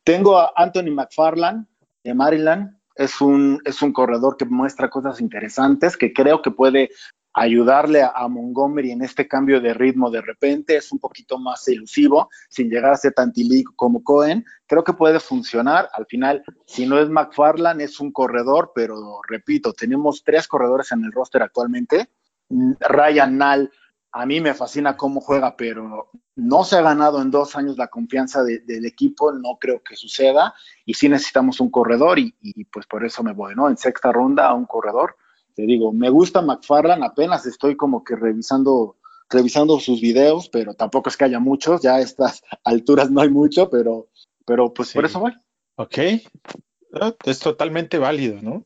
[0.03, 1.67] Tengo a Anthony McFarland
[2.03, 6.89] de Maryland, es un, es un corredor que muestra cosas interesantes, que creo que puede
[7.33, 12.29] ayudarle a, Montgomery en este cambio de ritmo de repente, es un poquito más elusivo,
[12.49, 13.31] sin llegar a ser tan
[13.75, 15.89] como Cohen, creo que puede funcionar.
[15.93, 21.03] Al final, si no es McFarland, es un corredor, pero repito, tenemos tres corredores en
[21.03, 22.09] el roster actualmente.
[22.49, 23.71] Ryan Nall,
[24.11, 27.87] a mí me fascina cómo juega, pero no se ha ganado en dos años la
[27.87, 30.53] confianza del equipo, no creo que suceda,
[30.85, 33.69] y sí necesitamos un corredor, y, y pues por eso me voy, ¿no?
[33.69, 35.15] En sexta ronda a un corredor
[35.55, 38.97] te digo, me gusta McFarland, apenas estoy como que revisando,
[39.29, 43.29] revisando sus videos, pero tampoco es que haya muchos, ya a estas alturas no hay
[43.29, 44.09] mucho, pero,
[44.45, 45.33] pero pues por eso voy.
[45.75, 45.97] Ok,
[47.25, 48.65] es totalmente válido, ¿no?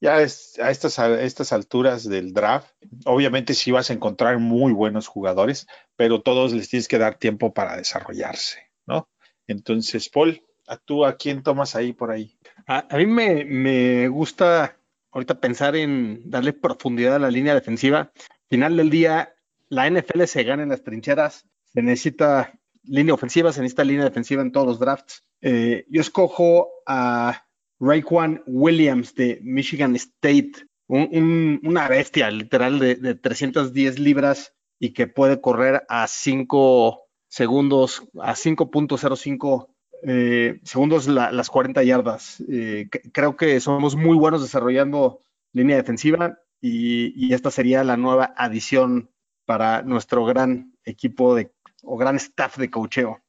[0.00, 2.70] ya es, a, estas, a estas alturas del draft,
[3.04, 7.52] obviamente sí vas a encontrar muy buenos jugadores, pero todos les tienes que dar tiempo
[7.52, 9.08] para desarrollarse, ¿no?
[9.48, 12.38] Entonces, Paul, ¿a tú a quién tomas ahí por ahí?
[12.66, 14.77] A, a mí me, me gusta
[15.18, 18.12] ahorita pensar en darle profundidad a la línea defensiva.
[18.48, 19.34] Final del día,
[19.68, 24.42] la NFL se gana en las trincheras, se necesita línea ofensiva, se necesita línea defensiva
[24.42, 25.24] en todos los drafts.
[25.42, 27.46] Eh, yo escojo a
[27.80, 30.52] Raekwon Williams de Michigan State,
[30.88, 38.34] una bestia literal de, de 310 libras y que puede correr a 5 segundos, a
[38.34, 39.68] 5.05
[40.02, 42.42] eh, segundos las 40 yardas.
[42.48, 45.20] Eh, creo que somos muy buenos desarrollando
[45.52, 49.10] línea defensiva y, esta sería la nueva adición
[49.44, 53.20] para nuestro gran equipo de, o gran staff de cocheo.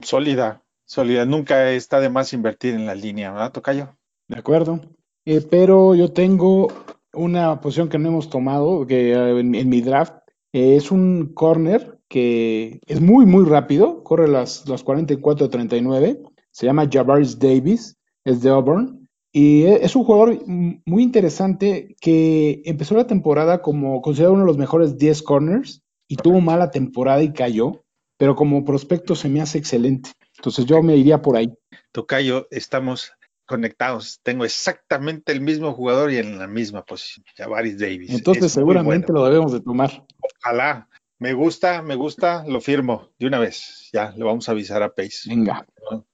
[0.00, 1.24] Sólida, sólida.
[1.24, 3.96] Nunca está de más invertir en la línea, ¿verdad, Tocayo?
[4.28, 4.80] De acuerdo.
[5.24, 6.72] Eh, pero yo tengo
[7.12, 10.14] una posición que no hemos tomado que en, en mi draft.
[10.52, 16.20] es un corner que es muy, muy rápido, corre las, las 44-39,
[16.50, 17.96] se llama Javaris Davis,
[18.26, 24.02] es de Auburn, y e, es un jugador muy interesante que empezó la temporada como
[24.02, 27.82] considerado uno de los mejores 10 corners y tuvo mala temporada y cayó,
[28.18, 30.10] pero como prospecto se me hace excelente.
[30.36, 31.54] Entonces yo me iría por ahí.
[31.92, 33.10] Tocayo, estamos
[33.46, 34.20] conectados.
[34.22, 38.10] Tengo exactamente el mismo jugador y en la misma posición, Javaris Davis.
[38.10, 40.04] Entonces seguramente lo debemos de tomar.
[40.42, 40.90] Ojalá,
[41.22, 43.88] me gusta, me gusta, lo firmo de una vez.
[43.92, 45.28] Ya, le vamos a avisar a Pace.
[45.28, 45.64] Venga.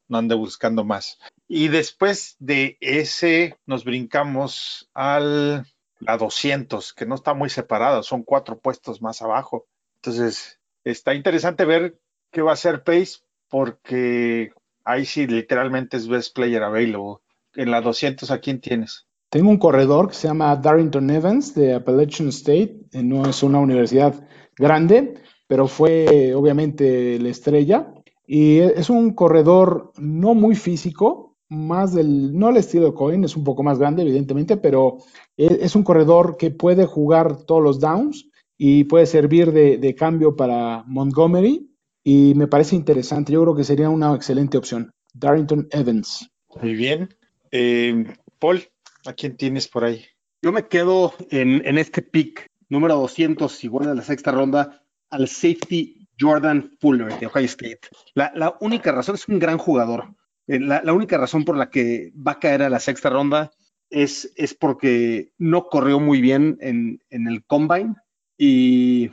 [0.06, 1.18] No, ande buscando más.
[1.48, 5.64] Y después de ese, nos brincamos al
[6.00, 9.66] la 200, que no está muy separado, son cuatro puestos más abajo.
[10.02, 11.98] Entonces, está interesante ver
[12.30, 14.52] qué va a hacer Pace, porque
[14.84, 17.16] ahí sí literalmente es best player available.
[17.54, 19.07] En la 200, ¿a quién tienes?
[19.30, 23.58] Tengo un corredor que se llama Darrington Evans de Appalachian State, eh, no es una
[23.58, 24.14] universidad
[24.56, 25.14] grande,
[25.46, 27.92] pero fue obviamente la estrella.
[28.26, 33.36] Y es un corredor no muy físico, más del, no al estilo de Cohen, es
[33.36, 34.98] un poco más grande, evidentemente, pero
[35.36, 40.36] e, es un corredor que puede jugar todos los downs y puede servir de, cambio
[40.36, 41.70] para Montgomery.
[42.04, 44.90] Y me parece interesante, yo creo que sería una excelente opción.
[45.14, 46.30] Darrington Evans.
[46.60, 47.14] Muy bien.
[47.50, 48.04] Eh,
[48.38, 48.62] Paul,
[49.06, 50.04] ¿a quién tienes por ahí?
[50.42, 55.28] Yo me quedo en, en este pick número 200, igual a la sexta ronda, al
[55.28, 57.80] safety Jordan Fuller de Ohio State.
[58.14, 60.14] La, única razón es un gran jugador.
[60.46, 63.50] Eh, la, única razón por la que va a caer a la sexta ronda
[63.90, 67.94] es, es porque no corrió muy bien en, el combine
[68.36, 69.10] y,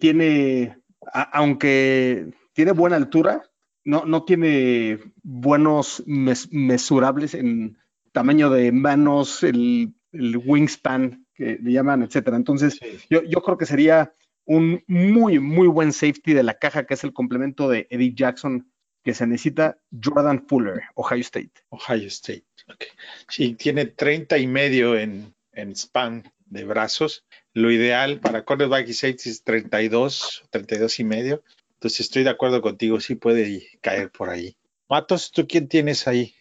[0.00, 0.78] tiene,
[1.12, 3.42] aunque tiene buena altura,
[3.84, 7.76] no, no tiene buenos mesurables en
[8.12, 12.36] tamaño de manos, el, el wingspan que le llaman, etcétera.
[12.36, 14.12] Entonces, yo, yo, creo que sería
[14.44, 18.70] un muy, muy buen safety de la caja, que es el complemento de Eddie Jackson
[19.02, 21.52] que se necesita Jordan Fuller, Ohio State.
[21.70, 22.84] Ohio State, ok.
[23.28, 27.24] Sí, tiene 30 y medio en, en span de brazos.
[27.54, 31.42] Lo ideal para cornerback y safety es 32, 32 y medio.
[31.74, 34.56] Entonces estoy de acuerdo contigo, sí puede caer por ahí.
[34.88, 36.34] Matos, ¿tú quién tienes ahí?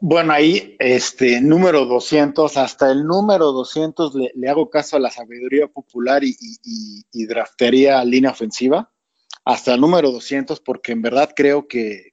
[0.00, 5.68] Bueno, ahí, este, número 200, hasta el número 200 le, hago caso a la sabiduría
[5.68, 6.36] popular y,
[7.12, 8.92] y, draftearía línea ofensiva.
[9.44, 12.12] Hasta el número 200, porque en verdad creo que,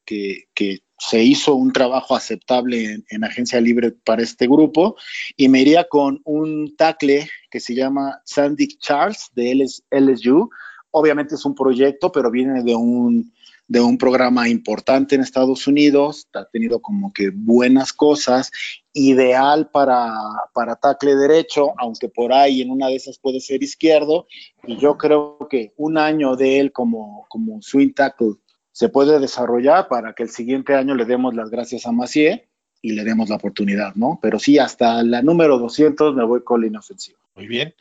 [0.98, 4.96] se hizo un trabajo aceptable en, agencia libre para este grupo.
[5.36, 10.50] Y me iría con un tackle que se llama Sandy Charles de LSU.
[10.92, 13.34] Obviamente es un proyecto, pero viene de un
[13.68, 18.52] de un programa importante en Estados Unidos, ha tenido como que buenas cosas,
[18.94, 20.14] ideal para,
[20.54, 24.28] para tackle derecho, aunque por ahí en una de esas puede ser izquierdo,
[24.66, 28.36] y yo creo que un año de él como, como swing tackle
[28.72, 32.50] se puede desarrollar para que el siguiente año le demos las gracias a Macié
[32.82, 34.20] y le demos la oportunidad, ¿no?
[34.22, 37.20] Pero sí, hasta la número 200 me voy con la inofensiva.
[37.36, 37.74] Muy bien.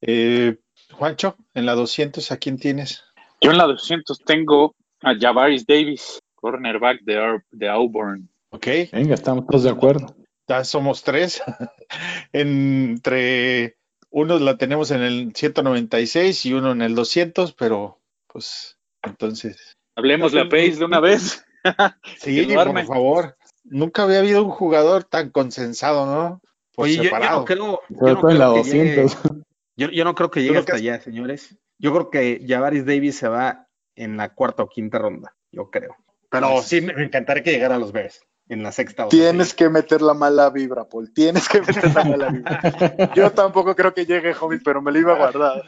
[0.00, 0.58] Eh,
[0.92, 3.02] Juancho, en la 200, ¿a quién tienes?
[3.40, 8.28] Yo en la 200 tengo a Javaris Davis, cornerback de, de Auburn.
[8.50, 8.66] Ok.
[8.92, 10.14] Venga, estamos todos de acuerdo.
[10.48, 11.42] Ya somos tres.
[12.32, 13.76] Entre
[14.10, 19.76] unos la tenemos en el 196 y uno en el 200, pero pues entonces.
[19.96, 21.44] Hablemos la pace de una vez.
[22.18, 23.36] sí, por favor.
[23.64, 26.42] Nunca había habido un jugador tan consensado, ¿no?
[26.74, 27.46] Por Oye, separado.
[27.46, 28.74] Yo, yo, no creo, yo no creo la 200.
[28.74, 29.06] Llegue,
[29.76, 31.56] yo, yo, no creo que llegue hasta allá, señores.
[31.78, 35.96] Yo creo que Javaris Davis se va en la cuarta o quinta ronda, yo creo.
[36.30, 39.08] Pero sí, me encantaría que llegara a los Bears en la sexta.
[39.08, 41.12] Tienes que meter la mala vibra, Paul.
[41.12, 43.12] Tienes que meter la mala vibra.
[43.14, 45.64] Yo tampoco creo que llegue Hobbit, pero me lo iba a guardar.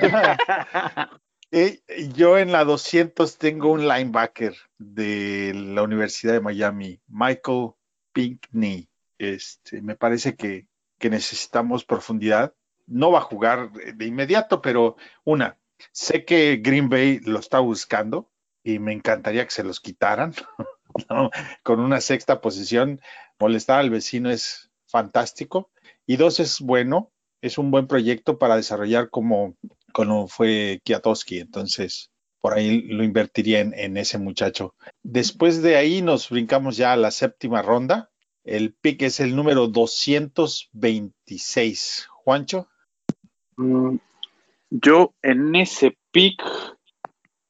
[1.50, 1.80] Eh,
[2.14, 7.70] yo en la 200 tengo un linebacker de la Universidad de Miami, Michael
[8.12, 8.90] Pinkney.
[9.16, 10.66] Este, me parece que,
[10.98, 12.52] que necesitamos profundidad.
[12.86, 15.56] No va a jugar de inmediato, pero una,
[15.92, 18.30] sé que Green Bay lo está buscando
[18.62, 20.34] y me encantaría que se los quitaran.
[21.62, 23.00] Con una sexta posición,
[23.38, 25.70] molestar al vecino es fantástico.
[26.06, 29.56] Y dos, es bueno, es un buen proyecto para desarrollar como
[29.92, 32.10] como fue Kiatowski, entonces
[32.40, 34.76] por ahí lo invertiría en, ese muchacho.
[35.02, 38.12] Después de ahí nos brincamos ya a la séptima ronda.
[38.44, 42.06] El pick es el número 226.
[42.08, 42.68] Juancho.
[43.56, 43.96] Mm,
[44.70, 46.42] yo en ese pick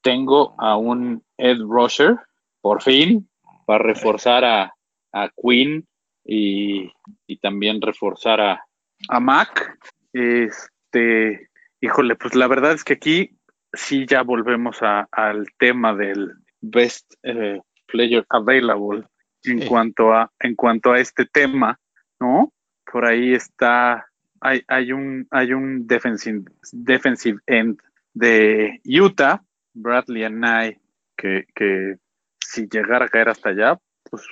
[0.03, 2.17] tengo a un Ed Rusher,
[2.61, 3.29] por fin,
[3.67, 4.75] para reforzar a,
[5.13, 5.87] a Quinn
[6.25, 6.93] y,
[7.27, 8.65] y, también reforzar a,
[9.09, 9.79] a Mac.
[10.13, 11.49] Este,
[11.81, 13.39] Híjole, pues la verdad es que aquí
[13.73, 19.05] sí ya volvemos al tema del best eh, player available
[19.45, 21.79] en cuanto a en cuanto a este tema,
[22.19, 22.53] ¿no?
[22.91, 24.08] Por ahí está
[24.41, 27.79] hay, hay un hay un defensive defensive end
[28.15, 29.43] de Utah,
[29.75, 30.79] Bradley and I,
[31.17, 31.97] que, que
[32.41, 33.79] si llegara a caer hasta allá,
[34.11, 34.23] pues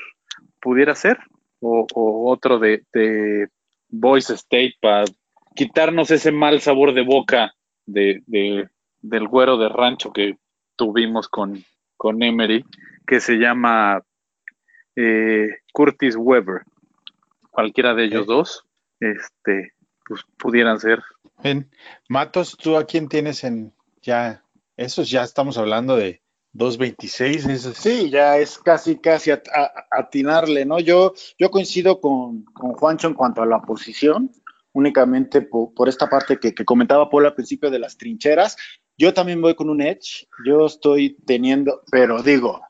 [0.61, 1.19] pudiera ser
[1.61, 3.49] o, o otro de, de
[3.88, 5.05] Boise State para
[5.55, 7.53] quitarnos ese mal sabor de boca
[7.87, 8.23] de,
[9.01, 10.38] del güero de rancho que
[10.77, 11.64] tuvimos con,
[11.97, 12.64] con Emery,
[13.07, 14.03] que se llama
[14.95, 16.62] eh, Curtis Weber.
[17.51, 18.66] Cualquiera de ellos dos,
[19.01, 19.73] este,
[20.07, 21.03] pues pudieran ser.
[21.42, 21.71] Bien.
[22.09, 24.42] Matos, ¿tú a quién tienes en ya?
[24.77, 26.23] Esos ya estamos hablando de
[26.55, 27.51] 2.26.
[27.51, 27.77] Esos.
[27.77, 29.31] Sí, ya es casi, casi
[29.90, 30.81] atinarle, ¿no?
[30.81, 34.31] Yo, yo coincido con, con Juancho en cuanto a la posición
[34.77, 38.59] únicamente por, esta parte que, comentaba Paul al principio de las trincheras.
[38.99, 42.61] Yo también voy con un Edge, yo estoy teniendo, pero digo,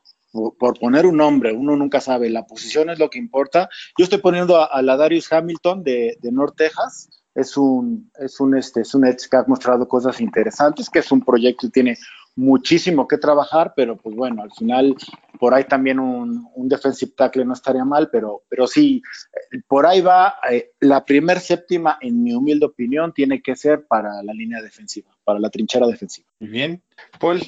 [0.57, 3.67] por, poner un nombre, uno nunca sabe, la posición es lo que importa.
[3.97, 8.57] Yo estoy poniendo a, la Darius Hamilton de, de North Texas, es un, es un,
[8.57, 11.97] este, es un Edge que ha mostrado cosas interesantes, que es un proyecto que tiene
[12.35, 14.95] muchísimo que trabajar, pero pues bueno, al final
[15.39, 19.03] por ahí también un, defensive tackle no estaría mal, pero, pero sí,
[19.67, 20.35] por ahí va.
[20.49, 25.15] Eh, la primer séptima, en mi humilde opinión, tiene que ser para la línea defensiva,
[25.23, 26.27] para la trinchera defensiva.
[26.39, 26.83] Muy bien.
[27.19, 27.39] Paul.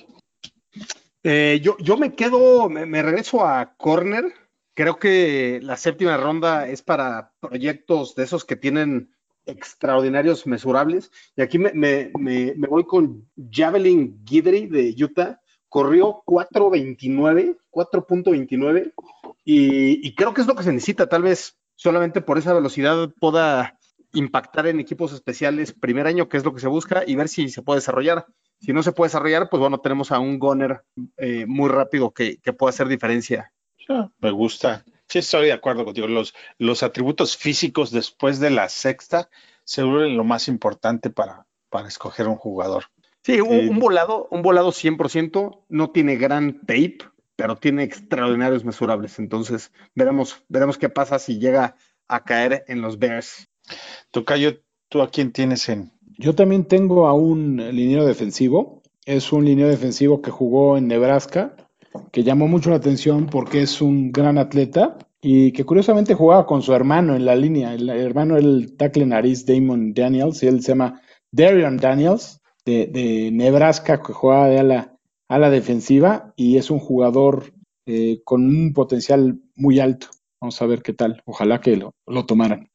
[1.23, 4.33] Eh, yo, yo me quedo, me, regreso a corner.
[4.75, 9.11] Creo que la séptima ronda es para proyectos de esos que tienen
[9.49, 11.11] extraordinarios, mesurables.
[11.35, 12.11] Y aquí me, me,
[12.67, 15.39] voy con Javelin Guidry de Utah.
[15.67, 18.93] Corrió 4.29, 4.29.
[19.45, 21.07] Y, y creo que es lo que se necesita.
[21.07, 23.77] Tal vez solamente por esa velocidad pueda
[24.13, 27.49] impactar en equipos especiales primer año, que es lo que se busca, y ver si
[27.49, 28.25] se puede desarrollar.
[28.59, 30.83] Si no se puede desarrollar, pues bueno, tenemos a un goner
[31.17, 33.53] eh, muy rápido que, que hacer diferencia.
[34.19, 34.83] me gusta.
[35.09, 36.07] Sí, estoy de acuerdo contigo.
[36.07, 39.29] Los, los atributos físicos después de la sexta
[39.63, 42.85] se vuelven lo más importante para, para escoger un jugador.
[43.23, 46.99] Sí, un, volado, un volado 100%, no tiene gran tape,
[47.35, 49.17] pero tiene extraordinarios mesurables.
[49.17, 51.75] Entonces, veremos, veremos qué pasa si llega
[52.07, 53.49] a caer en los Bears.
[54.11, 55.91] Tocayo, ¿tú a quién tienes en?
[56.17, 58.83] Yo también tengo a un liniero defensivo.
[59.05, 61.55] Es un liniero defensivo que jugó en Nebraska
[62.11, 66.61] que llamó mucho la atención porque es un gran atleta y que curiosamente jugaba con
[66.61, 67.73] su hermano en la línea.
[67.73, 74.01] El, hermano el tackle nariz Damon Daniels y él se llama Darion Daniels de, Nebraska
[74.01, 74.59] que jugaba de
[75.27, 77.53] ala, defensiva y es un jugador
[77.85, 80.07] eh, con un potencial muy alto.
[80.39, 81.21] Vamos a ver qué tal.
[81.25, 82.69] Ojalá que lo, lo tomaran.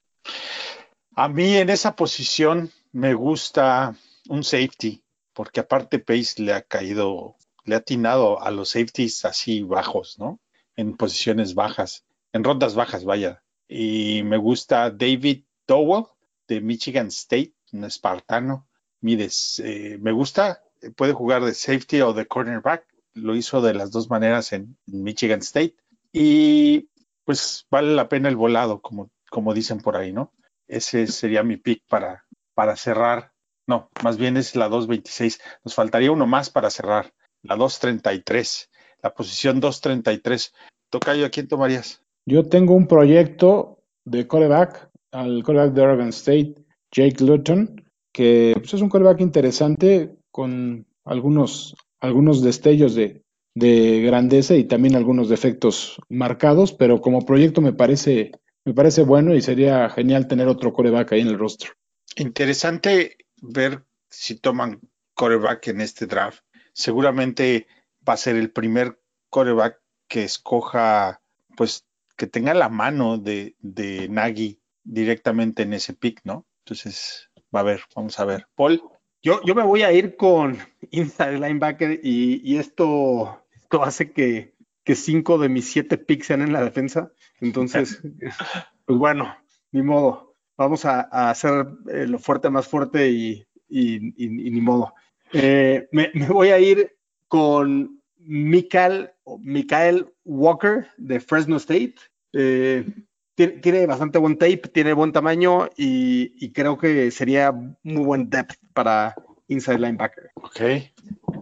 [1.16, 3.94] A mí en esa posición me gusta
[4.28, 5.02] un safety,
[5.32, 10.40] porque aparte Pace le ha caído, le ha atinado a los safeties así bajos, ¿no?
[10.76, 13.42] En posiciones bajas, en rondas bajas, vaya.
[13.68, 16.04] Y me gusta David Dowell
[16.48, 18.68] de Michigan State, un espartano.
[19.00, 20.62] Mides, eh, me gusta,
[20.96, 22.86] puede jugar de safety o de cornerback.
[23.14, 25.76] Lo hizo de las dos maneras en Michigan State.
[26.12, 26.88] Y
[27.24, 30.32] pues vale la pena el volado, como, como dicen por ahí, ¿no?
[30.66, 33.32] Ese sería mi pick para, para cerrar.
[33.66, 35.40] No, más bien es la 226.
[35.64, 37.12] Nos faltaría uno más para cerrar.
[37.44, 38.70] La 233.
[39.02, 40.52] La posición 233.
[40.90, 42.02] Tocayo, ¿a quién tomarías?
[42.26, 46.54] Yo tengo un proyecto de coreback, al coreback de Oregon State,
[46.90, 53.22] Jake Luton, que pues, es un coreback interesante con algunos, algunos destellos de,
[53.54, 58.32] de grandeza y también algunos defectos marcados, pero como proyecto me parece,
[58.64, 61.72] me parece bueno y sería genial tener otro coreback ahí en el rostro.
[62.16, 64.80] Interesante ver si toman
[65.14, 66.43] coreback en este draft.
[66.74, 67.66] Seguramente
[68.06, 69.00] va a ser el primer
[69.30, 71.22] coreback que escoja,
[71.56, 76.46] pues que tenga la mano de, de Nagy directamente en ese pick, ¿no?
[76.64, 78.46] Entonces, va a ver, vamos a ver.
[78.54, 78.82] Paul.
[79.22, 80.58] Yo, yo me voy a ir con
[80.90, 84.54] inside linebacker y, y esto esto hace que,
[84.84, 87.12] que cinco de mis siete picks sean en la defensa.
[87.40, 88.02] Entonces,
[88.84, 89.34] pues bueno,
[89.72, 90.36] ni modo.
[90.56, 94.94] Vamos a, a hacer eh, lo fuerte más fuerte y, y, y, y ni modo.
[95.34, 96.96] Eh, me, me, voy a ir
[97.28, 99.10] con Mikael,
[99.40, 101.94] Mikael Walker de Fresno State.
[102.32, 102.86] Eh,
[103.34, 108.30] tiene, tiene, bastante buen tape, tiene buen tamaño y, y, creo que sería muy buen
[108.30, 109.14] depth para
[109.48, 110.30] inside linebacker.
[110.34, 110.60] Ok.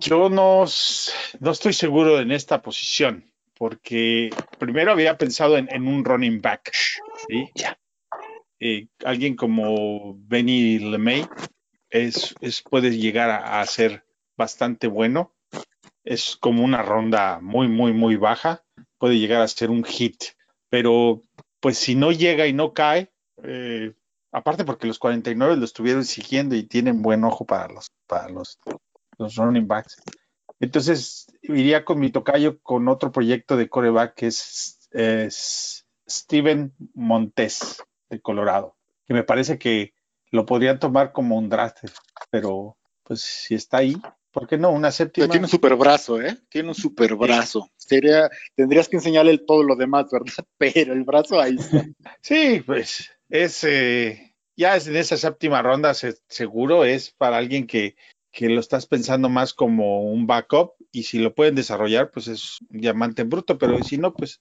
[0.01, 0.64] Yo no,
[1.40, 6.72] no estoy seguro en esta posición, porque primero había pensado en, en un running back,
[7.28, 7.51] ¿sí?
[7.55, 7.78] Ya.
[8.59, 11.26] Eh, alguien como Benny LeMay
[11.93, 14.05] es, es, puede llegar a, ser
[14.36, 15.32] bastante bueno.
[16.05, 18.64] Es como una ronda muy, muy, muy baja.
[18.99, 20.24] Puede llegar a ser un hit.
[20.68, 21.22] Pero,
[21.61, 23.12] pues, si no llega y no cae,
[23.45, 23.95] eh,
[24.32, 28.59] aparte porque los 49 lo estuvieron siguiendo y tienen buen ojo para los, para los
[29.18, 30.03] los running backs.
[30.61, 37.82] Entonces, iría con mi tocayo con otro proyecto de coreback que es, es Steven Montes
[38.11, 38.76] de Colorado,
[39.07, 39.95] que me parece que
[40.33, 41.78] lo podrían tomar como un draft,
[42.30, 43.97] pero pues si está ahí,
[44.33, 44.70] ¿por qué no?
[44.70, 45.24] Una séptima.
[45.24, 46.37] Pero tiene un super brazo, ¿eh?
[46.49, 47.70] Tiene un super brazo.
[47.76, 50.45] Sería, tendrías que enseñarle todo lo demás, ¿verdad?
[50.59, 51.87] Pero el brazo ahí está.
[52.20, 57.66] Sí, pues es, eh, ya es en esa séptima ronda, se, seguro es para alguien
[57.66, 57.95] que
[58.33, 62.61] que lo estás pensando más como un backup y si lo pueden desarrollar, pues es
[62.70, 64.41] un diamante en bruto, pero si no, pues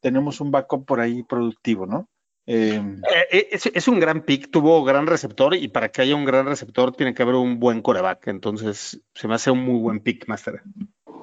[0.00, 2.08] tenemos un backup por ahí productivo, ¿no?
[2.46, 2.82] Eh,
[3.30, 6.46] eh, es, es, un gran pick, tuvo gran receptor y para que haya un gran
[6.46, 10.26] receptor tiene que haber un buen coreback, entonces se me hace un muy buen pick,
[10.26, 10.62] Master.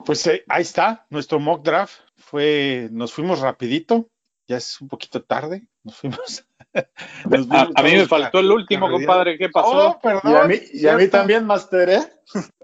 [0.06, 4.08] Pues eh, ahí está, nuestro mock draft fue, nos fuimos rapidito,
[4.48, 6.46] ya es un poquito tarde, nos fuimos.
[7.30, 9.90] nos a, a, mí me faltó el último, compadre, ¿qué pasó?
[9.90, 12.14] Oh, perdón, y a mí, y a mí también, Master, ¿eh?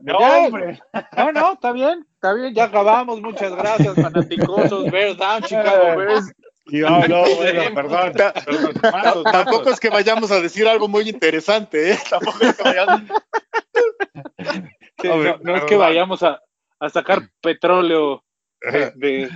[0.01, 0.79] No, hombre.
[1.17, 6.31] No, no, está bien, está bien, ya acabamos, muchas gracias, fanaticosos, Bears down, Chicago Bears.
[6.68, 8.13] No, no, bueno, perdón.
[8.13, 9.24] perdón.
[9.24, 11.99] Tampoco es que vayamos a decir algo muy interesante, ¿eh?
[12.09, 13.01] Tampoco es que vayamos.
[15.01, 16.41] Sí, no, no, es que vayamos a,
[16.80, 18.24] a sacar petróleo
[18.61, 19.30] de, de,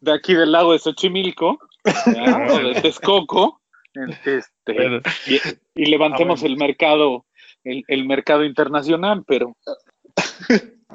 [0.00, 3.60] de, aquí del lago de Xochimilco, o de Texcoco,
[3.94, 5.40] este, y,
[5.74, 6.54] y, levantemos ah, bueno.
[6.54, 7.26] el mercado,
[7.64, 9.56] el, el, mercado internacional, pero.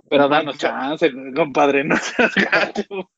[0.09, 3.09] Pero danos chance, compadre, no seas gato.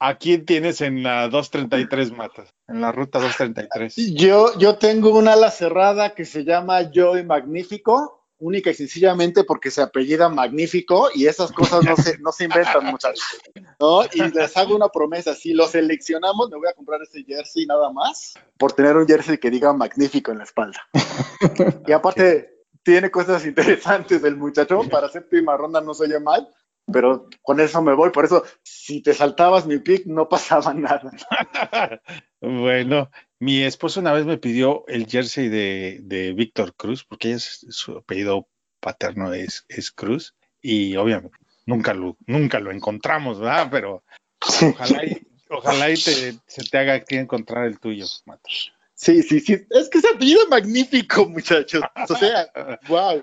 [0.00, 2.54] ¿A quién tienes en la 233 Matas?
[2.68, 4.14] En la ruta 233.
[4.14, 9.72] Yo, yo tengo una ala cerrada que se llama Joy Magnífico, única y sencillamente porque
[9.72, 13.24] se apellida Magnífico y esas cosas no se, no se inventan, muchachos.
[13.80, 14.02] ¿no?
[14.12, 17.90] Y les hago una promesa: si lo seleccionamos, me voy a comprar ese jersey nada
[17.90, 20.80] más por tener un jersey que diga Magnífico en la espalda.
[21.86, 22.54] Y aparte.
[22.80, 26.48] Tiene cosas interesantes el muchacho, para séptima ronda no se oye mal,
[26.92, 28.10] pero con eso me voy.
[28.10, 31.10] Por eso, si te saltabas mi pick, no pasaba nada.
[32.40, 37.66] bueno, mi esposo una vez me pidió el jersey de, de Víctor Cruz, porque es,
[37.70, 38.48] su apellido
[38.80, 41.36] paterno es, es, Cruz, y obviamente
[41.66, 43.68] nunca lo, nunca lo encontramos, ¿verdad?
[43.70, 44.04] Pero
[44.40, 48.72] ojalá y, ojalá y te, se te haga que encontrar el tuyo, Matos.
[48.94, 49.52] Sí, sí, sí.
[49.70, 51.82] Es que ese apellido es magnífico, muchachos.
[52.08, 52.50] O sea,
[52.88, 53.22] wow.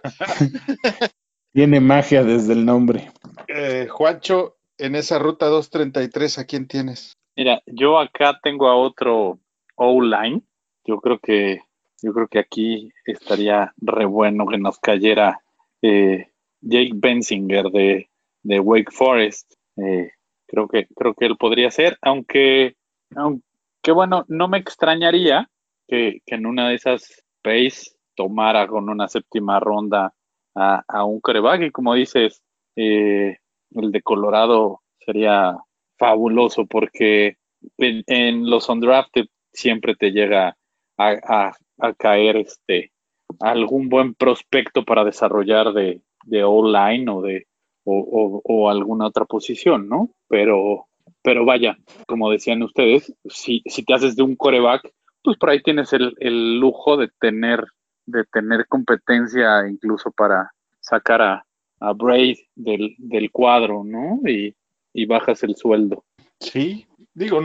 [1.56, 3.14] Tiene magia desde el nombre.
[3.48, 7.14] Eh, Juancho, en esa ruta 233, ¿a quién tienes?
[7.38, 9.40] Mira, yo acá tengo a otro
[9.76, 10.42] O-line.
[10.84, 11.62] Yo creo que
[12.02, 15.40] yo creo que aquí estaría re bueno que nos cayera
[15.82, 16.28] eh,
[16.60, 18.10] Jake Bensinger de,
[18.44, 19.54] de Wake Forest.
[19.78, 20.12] Eh,
[20.48, 22.76] creo que creo que él podría ser, aunque
[23.16, 25.50] aunque bueno, no me extrañaría
[25.88, 30.14] que, que en una de esas pace tomara con una séptima ronda
[30.56, 32.42] a, a un coreback y como dices,
[32.76, 33.38] eh,
[33.72, 35.58] el de Colorado sería
[35.98, 37.38] fabuloso porque
[37.78, 40.58] en, los undrafted siempre te llega
[40.98, 42.92] a, a, a, caer este
[43.40, 47.48] algún buen prospecto para desarrollar de, de online o de
[47.88, 50.10] o, o, o, alguna otra posición, ¿no?
[50.28, 50.88] Pero,
[51.22, 51.78] pero vaya,
[52.08, 54.92] como decían ustedes, si, si te haces de un coreback,
[55.24, 57.64] pues por ahí tienes el, el lujo de tener,
[58.06, 61.46] de tener competencia incluso para sacar a,
[61.80, 64.20] a Braid del, del cuadro, ¿no?
[64.28, 64.56] Y,
[64.94, 66.04] y bajas el sueldo.
[66.40, 67.42] Sí, digo,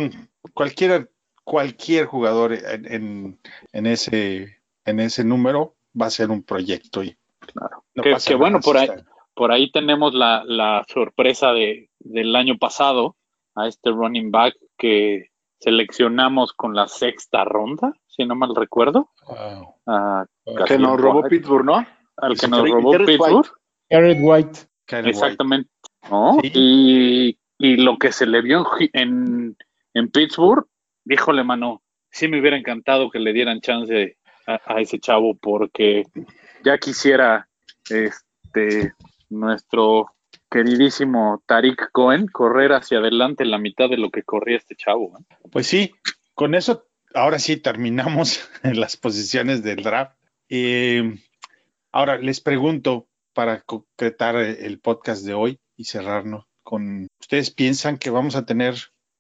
[0.54, 1.10] cualquier,
[1.44, 3.40] cualquier jugador en, en,
[3.72, 7.02] en, ese, en ese número va a ser un proyecto.
[7.02, 7.84] Y claro.
[7.94, 8.88] No que, que bueno, por ahí,
[9.34, 13.16] por ahí tenemos la, la sorpresa de, del año pasado
[13.54, 19.10] a este running back que seleccionamos con la sexta ronda, si no mal recuerdo.
[19.26, 19.74] wow.
[19.86, 20.26] a
[20.66, 21.86] Que nos robó Pittsburgh, ¿no?
[22.16, 22.92] al que nos robó.
[22.92, 23.46] Pittsburgh.
[23.88, 24.60] Garrett White.
[24.88, 25.70] Exactamente.
[26.10, 26.38] ¿no?
[26.42, 26.50] Sí.
[26.54, 29.56] Y, y lo que se le vio en, en,
[29.94, 30.66] en Pittsburgh,
[31.04, 34.16] híjole, mano, sí me hubiera encantado que le dieran chance
[34.46, 36.04] a, a ese chavo porque
[36.64, 37.48] ya quisiera
[37.88, 38.94] este
[39.28, 40.12] nuestro
[40.50, 45.16] queridísimo Tariq Cohen correr hacia adelante la mitad de lo que corría este chavo.
[45.18, 45.36] ¿eh?
[45.50, 45.94] Pues sí,
[46.34, 50.19] con eso ahora sí terminamos en las posiciones del draft.
[50.52, 51.16] Eh,
[51.92, 58.10] ahora les pregunto para concretar el podcast de hoy y cerrarnos con ustedes piensan que
[58.10, 58.74] vamos a tener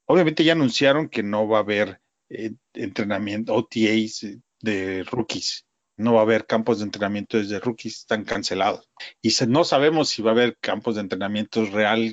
[0.06, 2.00] obviamente ya anunciaron que no va a haber
[2.30, 4.26] eh, entrenamiento OTAs
[4.60, 5.66] de rookies
[5.96, 8.90] no va a haber campos de entrenamiento desde rookies están cancelados
[9.22, 12.12] y no sabemos si va a haber campos de entrenamiento real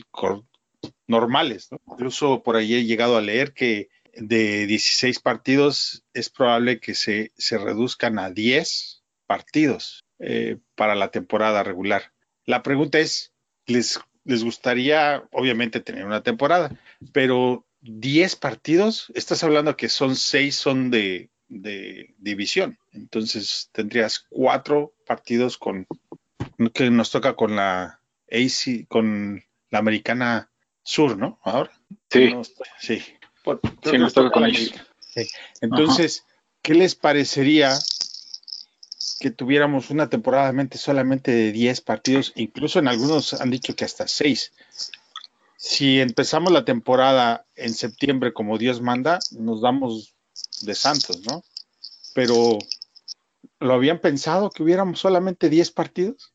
[1.08, 1.80] normales ¿no?
[1.88, 7.32] incluso por ahí he llegado a leer que de 16 partidos es probable que se,
[7.36, 8.97] se reduzcan a 10
[9.28, 12.14] partidos eh, para la temporada regular.
[12.46, 13.34] La pregunta es,
[13.66, 16.72] ¿les, ¿les gustaría obviamente tener una temporada?
[17.12, 22.80] Pero 10 partidos, estás hablando que son 6 son de, de división.
[22.92, 25.86] Entonces tendrías 4 partidos con
[26.74, 28.02] que nos toca con la
[28.32, 30.50] AC, con la americana
[30.84, 31.40] sur, ¿no?
[31.44, 31.72] Ahora.
[32.10, 32.34] Sí.
[32.80, 33.04] Sí.
[33.44, 34.52] Por, sí, nos toca con.
[34.54, 34.72] Sí.
[35.62, 36.42] Entonces, Ajá.
[36.62, 37.78] ¿qué les parecería
[39.20, 42.34] que tuviéramos una temporada solamente de 10 partidos?
[42.36, 44.54] Incluso en algunos han dicho que hasta 6.
[45.56, 50.16] Si empezamos la temporada en septiembre como Dios manda, nos damos
[50.62, 51.44] de santos, ¿no?
[52.14, 52.60] Pero,
[53.60, 56.34] ¿lo habían pensado que hubiéramos solamente 10 partidos?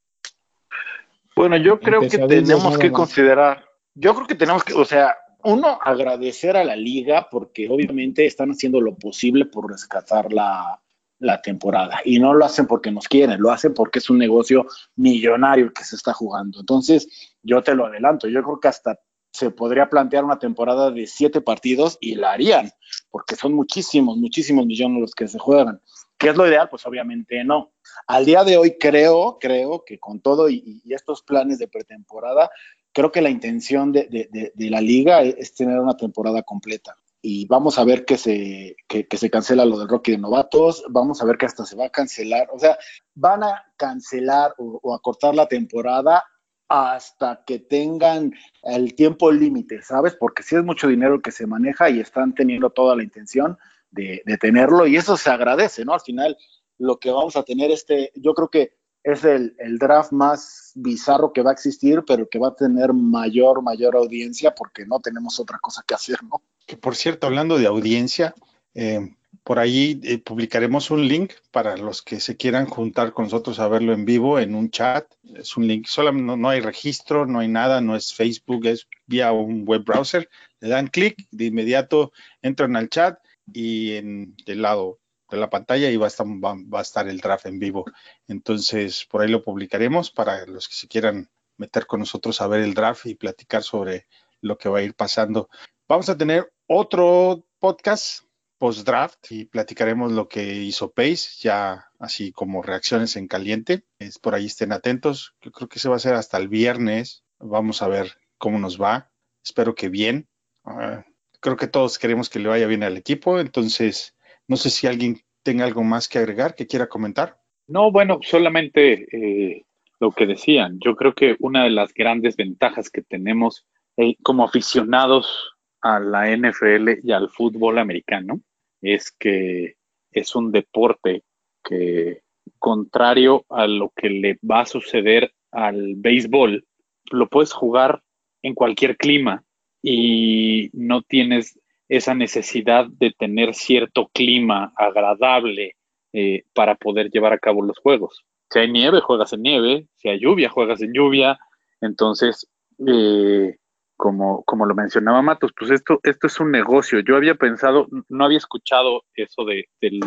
[1.36, 3.64] Bueno, yo creo que tenemos que considerar,
[3.94, 8.50] yo creo que tenemos que, o sea, uno, agradecer a la liga porque obviamente están
[8.50, 10.81] haciendo lo posible por rescatar la,
[11.22, 14.66] la, temporada y no lo hacen porque nos quieren, lo hacen porque es un negocio
[14.96, 16.60] millonario que se está jugando.
[16.60, 17.08] Entonces,
[17.42, 18.98] yo te lo adelanto, yo creo que hasta
[19.32, 22.70] se podría plantear una temporada de siete partidos y la harían,
[23.10, 25.80] porque son muchísimos, muchísimos millones los que se juegan.
[26.18, 26.68] ¿Qué es lo ideal?
[26.68, 27.72] Pues obviamente no.
[28.06, 32.50] Al día de hoy creo, creo que con todo y, y estos planes de pretemporada,
[32.92, 36.96] creo que la intención de, de, de, de, la liga es tener una temporada completa.
[37.22, 40.84] Y vamos a ver que se, que, que, se cancela lo del Rocky de novatos,
[40.90, 42.76] vamos a ver que hasta se va a cancelar, o sea,
[43.14, 46.24] van a cancelar o, o acortar la temporada
[46.68, 50.16] hasta que tengan el tiempo límite, ¿sabes?
[50.16, 53.58] Porque si es mucho dinero que se maneja y están teniendo toda la intención
[53.90, 55.92] de, de, tenerlo y eso se agradece, ¿no?
[55.92, 56.36] Al final
[56.78, 61.32] lo que vamos a tener este, yo creo que es el, el, draft más bizarro
[61.32, 65.40] que va a existir, pero que va a tener mayor, mayor audiencia porque no tenemos
[65.40, 66.42] otra cosa que hacer, ¿no?
[66.66, 68.34] Que por cierto, hablando de audiencia,
[68.74, 73.58] eh, por ahí eh, publicaremos un link para los que se quieran juntar con nosotros
[73.58, 75.06] a verlo en vivo en un chat.
[75.34, 78.86] Es un link, solo no, no hay registro, no hay nada, no es Facebook, es
[79.06, 80.28] vía un web browser.
[80.60, 83.18] Le dan clic, de inmediato entran al chat
[83.52, 85.00] y en el lado
[85.36, 87.84] de la pantalla y va a, estar, va, a estar el draft en vivo.
[88.28, 92.60] Entonces, por ahí lo publicaremos para los que se quieran meter con nosotros a ver
[92.60, 94.06] el draft y platicar sobre
[94.40, 95.48] lo que va a ir pasando.
[95.88, 98.24] Vamos a tener otro podcast
[98.58, 103.84] post-draft y platicaremos lo que hizo Pace, ya así como reacciones en caliente.
[103.98, 105.34] Es por ahí estén atentos.
[105.40, 107.24] Yo creo que se va a hacer hasta el viernes.
[107.38, 109.10] Vamos a ver cómo nos va.
[109.44, 110.28] Espero que bien.
[110.64, 111.02] Uh,
[111.42, 114.14] creo que todos queremos que le vaya bien al equipo, entonces
[114.48, 117.38] no sé si alguien tenga algo más que agregar, que quiera comentar.
[117.66, 119.64] No, bueno, solamente eh,
[120.00, 120.78] lo que decían.
[120.84, 123.66] Yo creo que una de las grandes ventajas que tenemos
[123.96, 128.40] eh, como aficionados a la NFL y al fútbol americano
[128.80, 129.76] es que
[130.10, 131.22] es un deporte
[131.64, 132.22] que,
[132.58, 136.64] contrario a lo que le va a suceder al béisbol,
[137.10, 138.02] lo puedes jugar
[138.42, 139.44] en cualquier clima
[139.82, 141.58] y no tienes
[141.92, 145.76] esa necesidad de tener cierto clima agradable
[146.14, 148.24] eh, para poder llevar a cabo los juegos.
[148.48, 151.38] Si hay nieve, juegas en nieve, si hay lluvia, juegas en lluvia.
[151.82, 152.48] Entonces,
[152.86, 153.56] eh,
[153.94, 157.00] como, como lo mencionaba Matos, pues esto, esto es un negocio.
[157.00, 160.00] Yo había pensado, no había escuchado eso de, de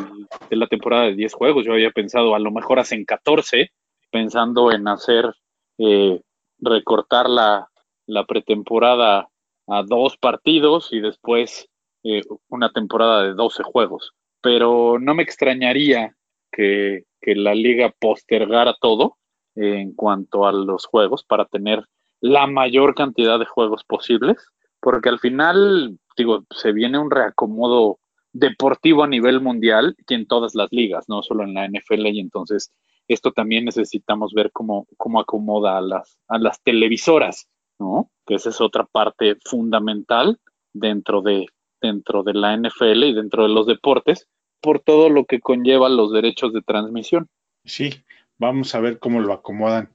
[0.56, 3.70] la temporada de 10 juegos, yo había pensado a lo mejor hacen 14,
[4.12, 5.36] pensando en hacer,
[5.78, 6.20] eh,
[6.58, 7.70] recortar la,
[8.08, 9.30] la pretemporada
[9.68, 11.70] a dos partidos y después
[12.06, 14.14] eh, una temporada de 12 juegos.
[14.42, 16.16] Pero no me extrañaría
[16.52, 19.18] que, que la liga postergara todo
[19.56, 21.84] en cuanto a los juegos para tener
[22.22, 24.38] la mayor cantidad de juegos posibles,
[24.80, 28.00] porque al final, digo, se viene un reacomodo
[28.32, 32.20] deportivo a nivel mundial y en todas las ligas, no solo en la NFL, y
[32.20, 32.72] entonces
[33.08, 37.48] esto también necesitamos ver cómo, cómo acomoda a las, a las televisoras
[37.80, 38.10] ¿no?
[38.26, 40.40] Que esa es otra parte fundamental
[40.74, 41.48] dentro de,
[41.86, 44.28] dentro de la NFL y dentro de los deportes,
[44.62, 47.28] por todo lo que conlleva los derechos de transmisión.
[47.64, 48.04] Sí,
[48.38, 49.90] vamos a ver cómo lo acomodan.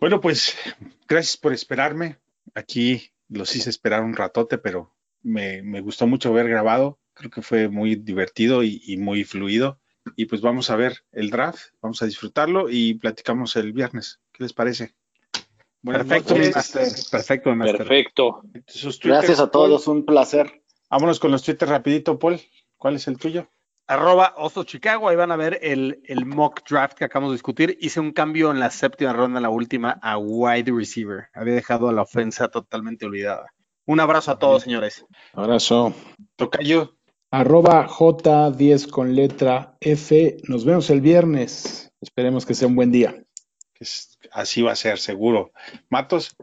[0.00, 0.56] Bueno, pues
[1.08, 2.18] gracias por esperarme.
[2.54, 6.98] Aquí los hice esperar un ratote, pero me, me gustó mucho haber grabado.
[7.14, 9.78] Creo que fue muy divertido y, y muy fluido.
[10.16, 14.20] Y pues vamos a ver el draft, vamos a disfrutarlo y platicamos el viernes.
[14.32, 14.94] ¿Qué les parece?
[15.84, 16.88] Perfecto, master.
[17.10, 17.78] Perfecto, mi master.
[17.78, 18.42] Perfecto.
[19.02, 20.61] Gracias a todos, un placer.
[20.92, 22.38] Vámonos con los twitters rapidito, Paul.
[22.76, 23.48] ¿Cuál es el tuyo?
[23.86, 27.78] Arroba Oso Chicago, ahí van a ver el, el, mock draft que acabamos de discutir.
[27.80, 31.28] Hice un cambio en la séptima ronda, en la última, a wide receiver.
[31.32, 33.54] Había dejado a la ofensa totalmente olvidada.
[33.86, 35.06] Un abrazo a todos, señores.
[35.32, 35.94] Abrazo.
[36.36, 36.98] Tocayo.
[37.30, 40.36] Arroba J10 con letra F.
[40.46, 41.90] Nos vemos el viernes.
[42.02, 43.24] Esperemos que sea un buen día.
[44.30, 45.52] Así va a ser, seguro.
[45.88, 46.36] Matos.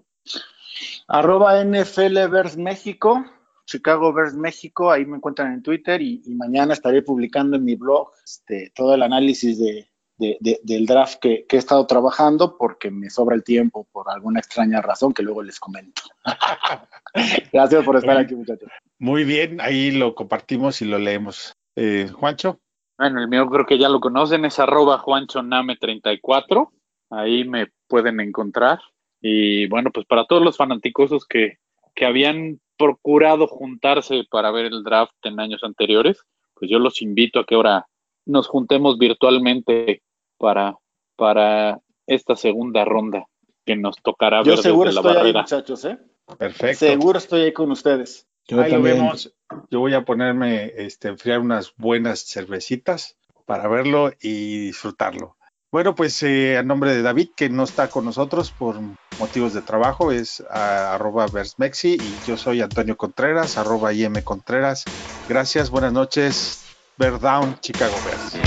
[1.07, 3.23] Arroba NFL Vers México,
[3.69, 7.75] Chicago Vers México, ahí me encuentran en Twitter y, y mañana estaré publicando en mi
[7.75, 12.57] blog este, todo el análisis de, de, de, del draft que, que, he estado trabajando
[12.57, 16.01] porque me sobra el tiempo por alguna extraña razón que luego les comento.
[17.53, 18.69] Gracias por estar aquí, muchachos.
[18.97, 21.53] Muy bien, ahí lo compartimos y lo leemos.
[21.75, 22.59] Eh, Juancho.
[22.97, 26.69] Bueno, el mío creo que ya lo conocen, es arroba juanchoname34
[27.09, 28.79] ahí me pueden encontrar.
[29.21, 31.57] Y bueno, pues para todos los fanáticosos que,
[31.99, 36.23] que habían procurado juntarse para ver el draft en años anteriores,
[36.53, 37.87] pues yo los invito a que ahora
[38.25, 40.01] nos juntemos virtualmente
[40.37, 40.77] para,
[41.17, 43.25] para esta segunda ronda
[43.65, 45.39] que nos tocará yo ver seguro desde la estoy barrera.
[45.39, 45.99] ahí, muchachos, ¿eh?
[46.37, 46.85] Perfecto.
[46.85, 48.29] Seguro estoy ahí con ustedes.
[48.47, 48.95] Yo ahí lo también.
[48.95, 49.35] vemos.
[49.69, 55.35] Yo voy a ponerme, este, enfriar unas buenas cervecitas para verlo y disfrutarlo.
[55.71, 58.79] Bueno, pues eh, a nombre de David, que no está con nosotros por
[59.19, 64.85] motivos de trabajo, es a, arroba versmexi y yo soy Antonio Contreras, arroba IM Contreras.
[65.27, 66.63] Gracias, buenas noches.
[66.97, 68.38] Bear Down, Chicago Bears.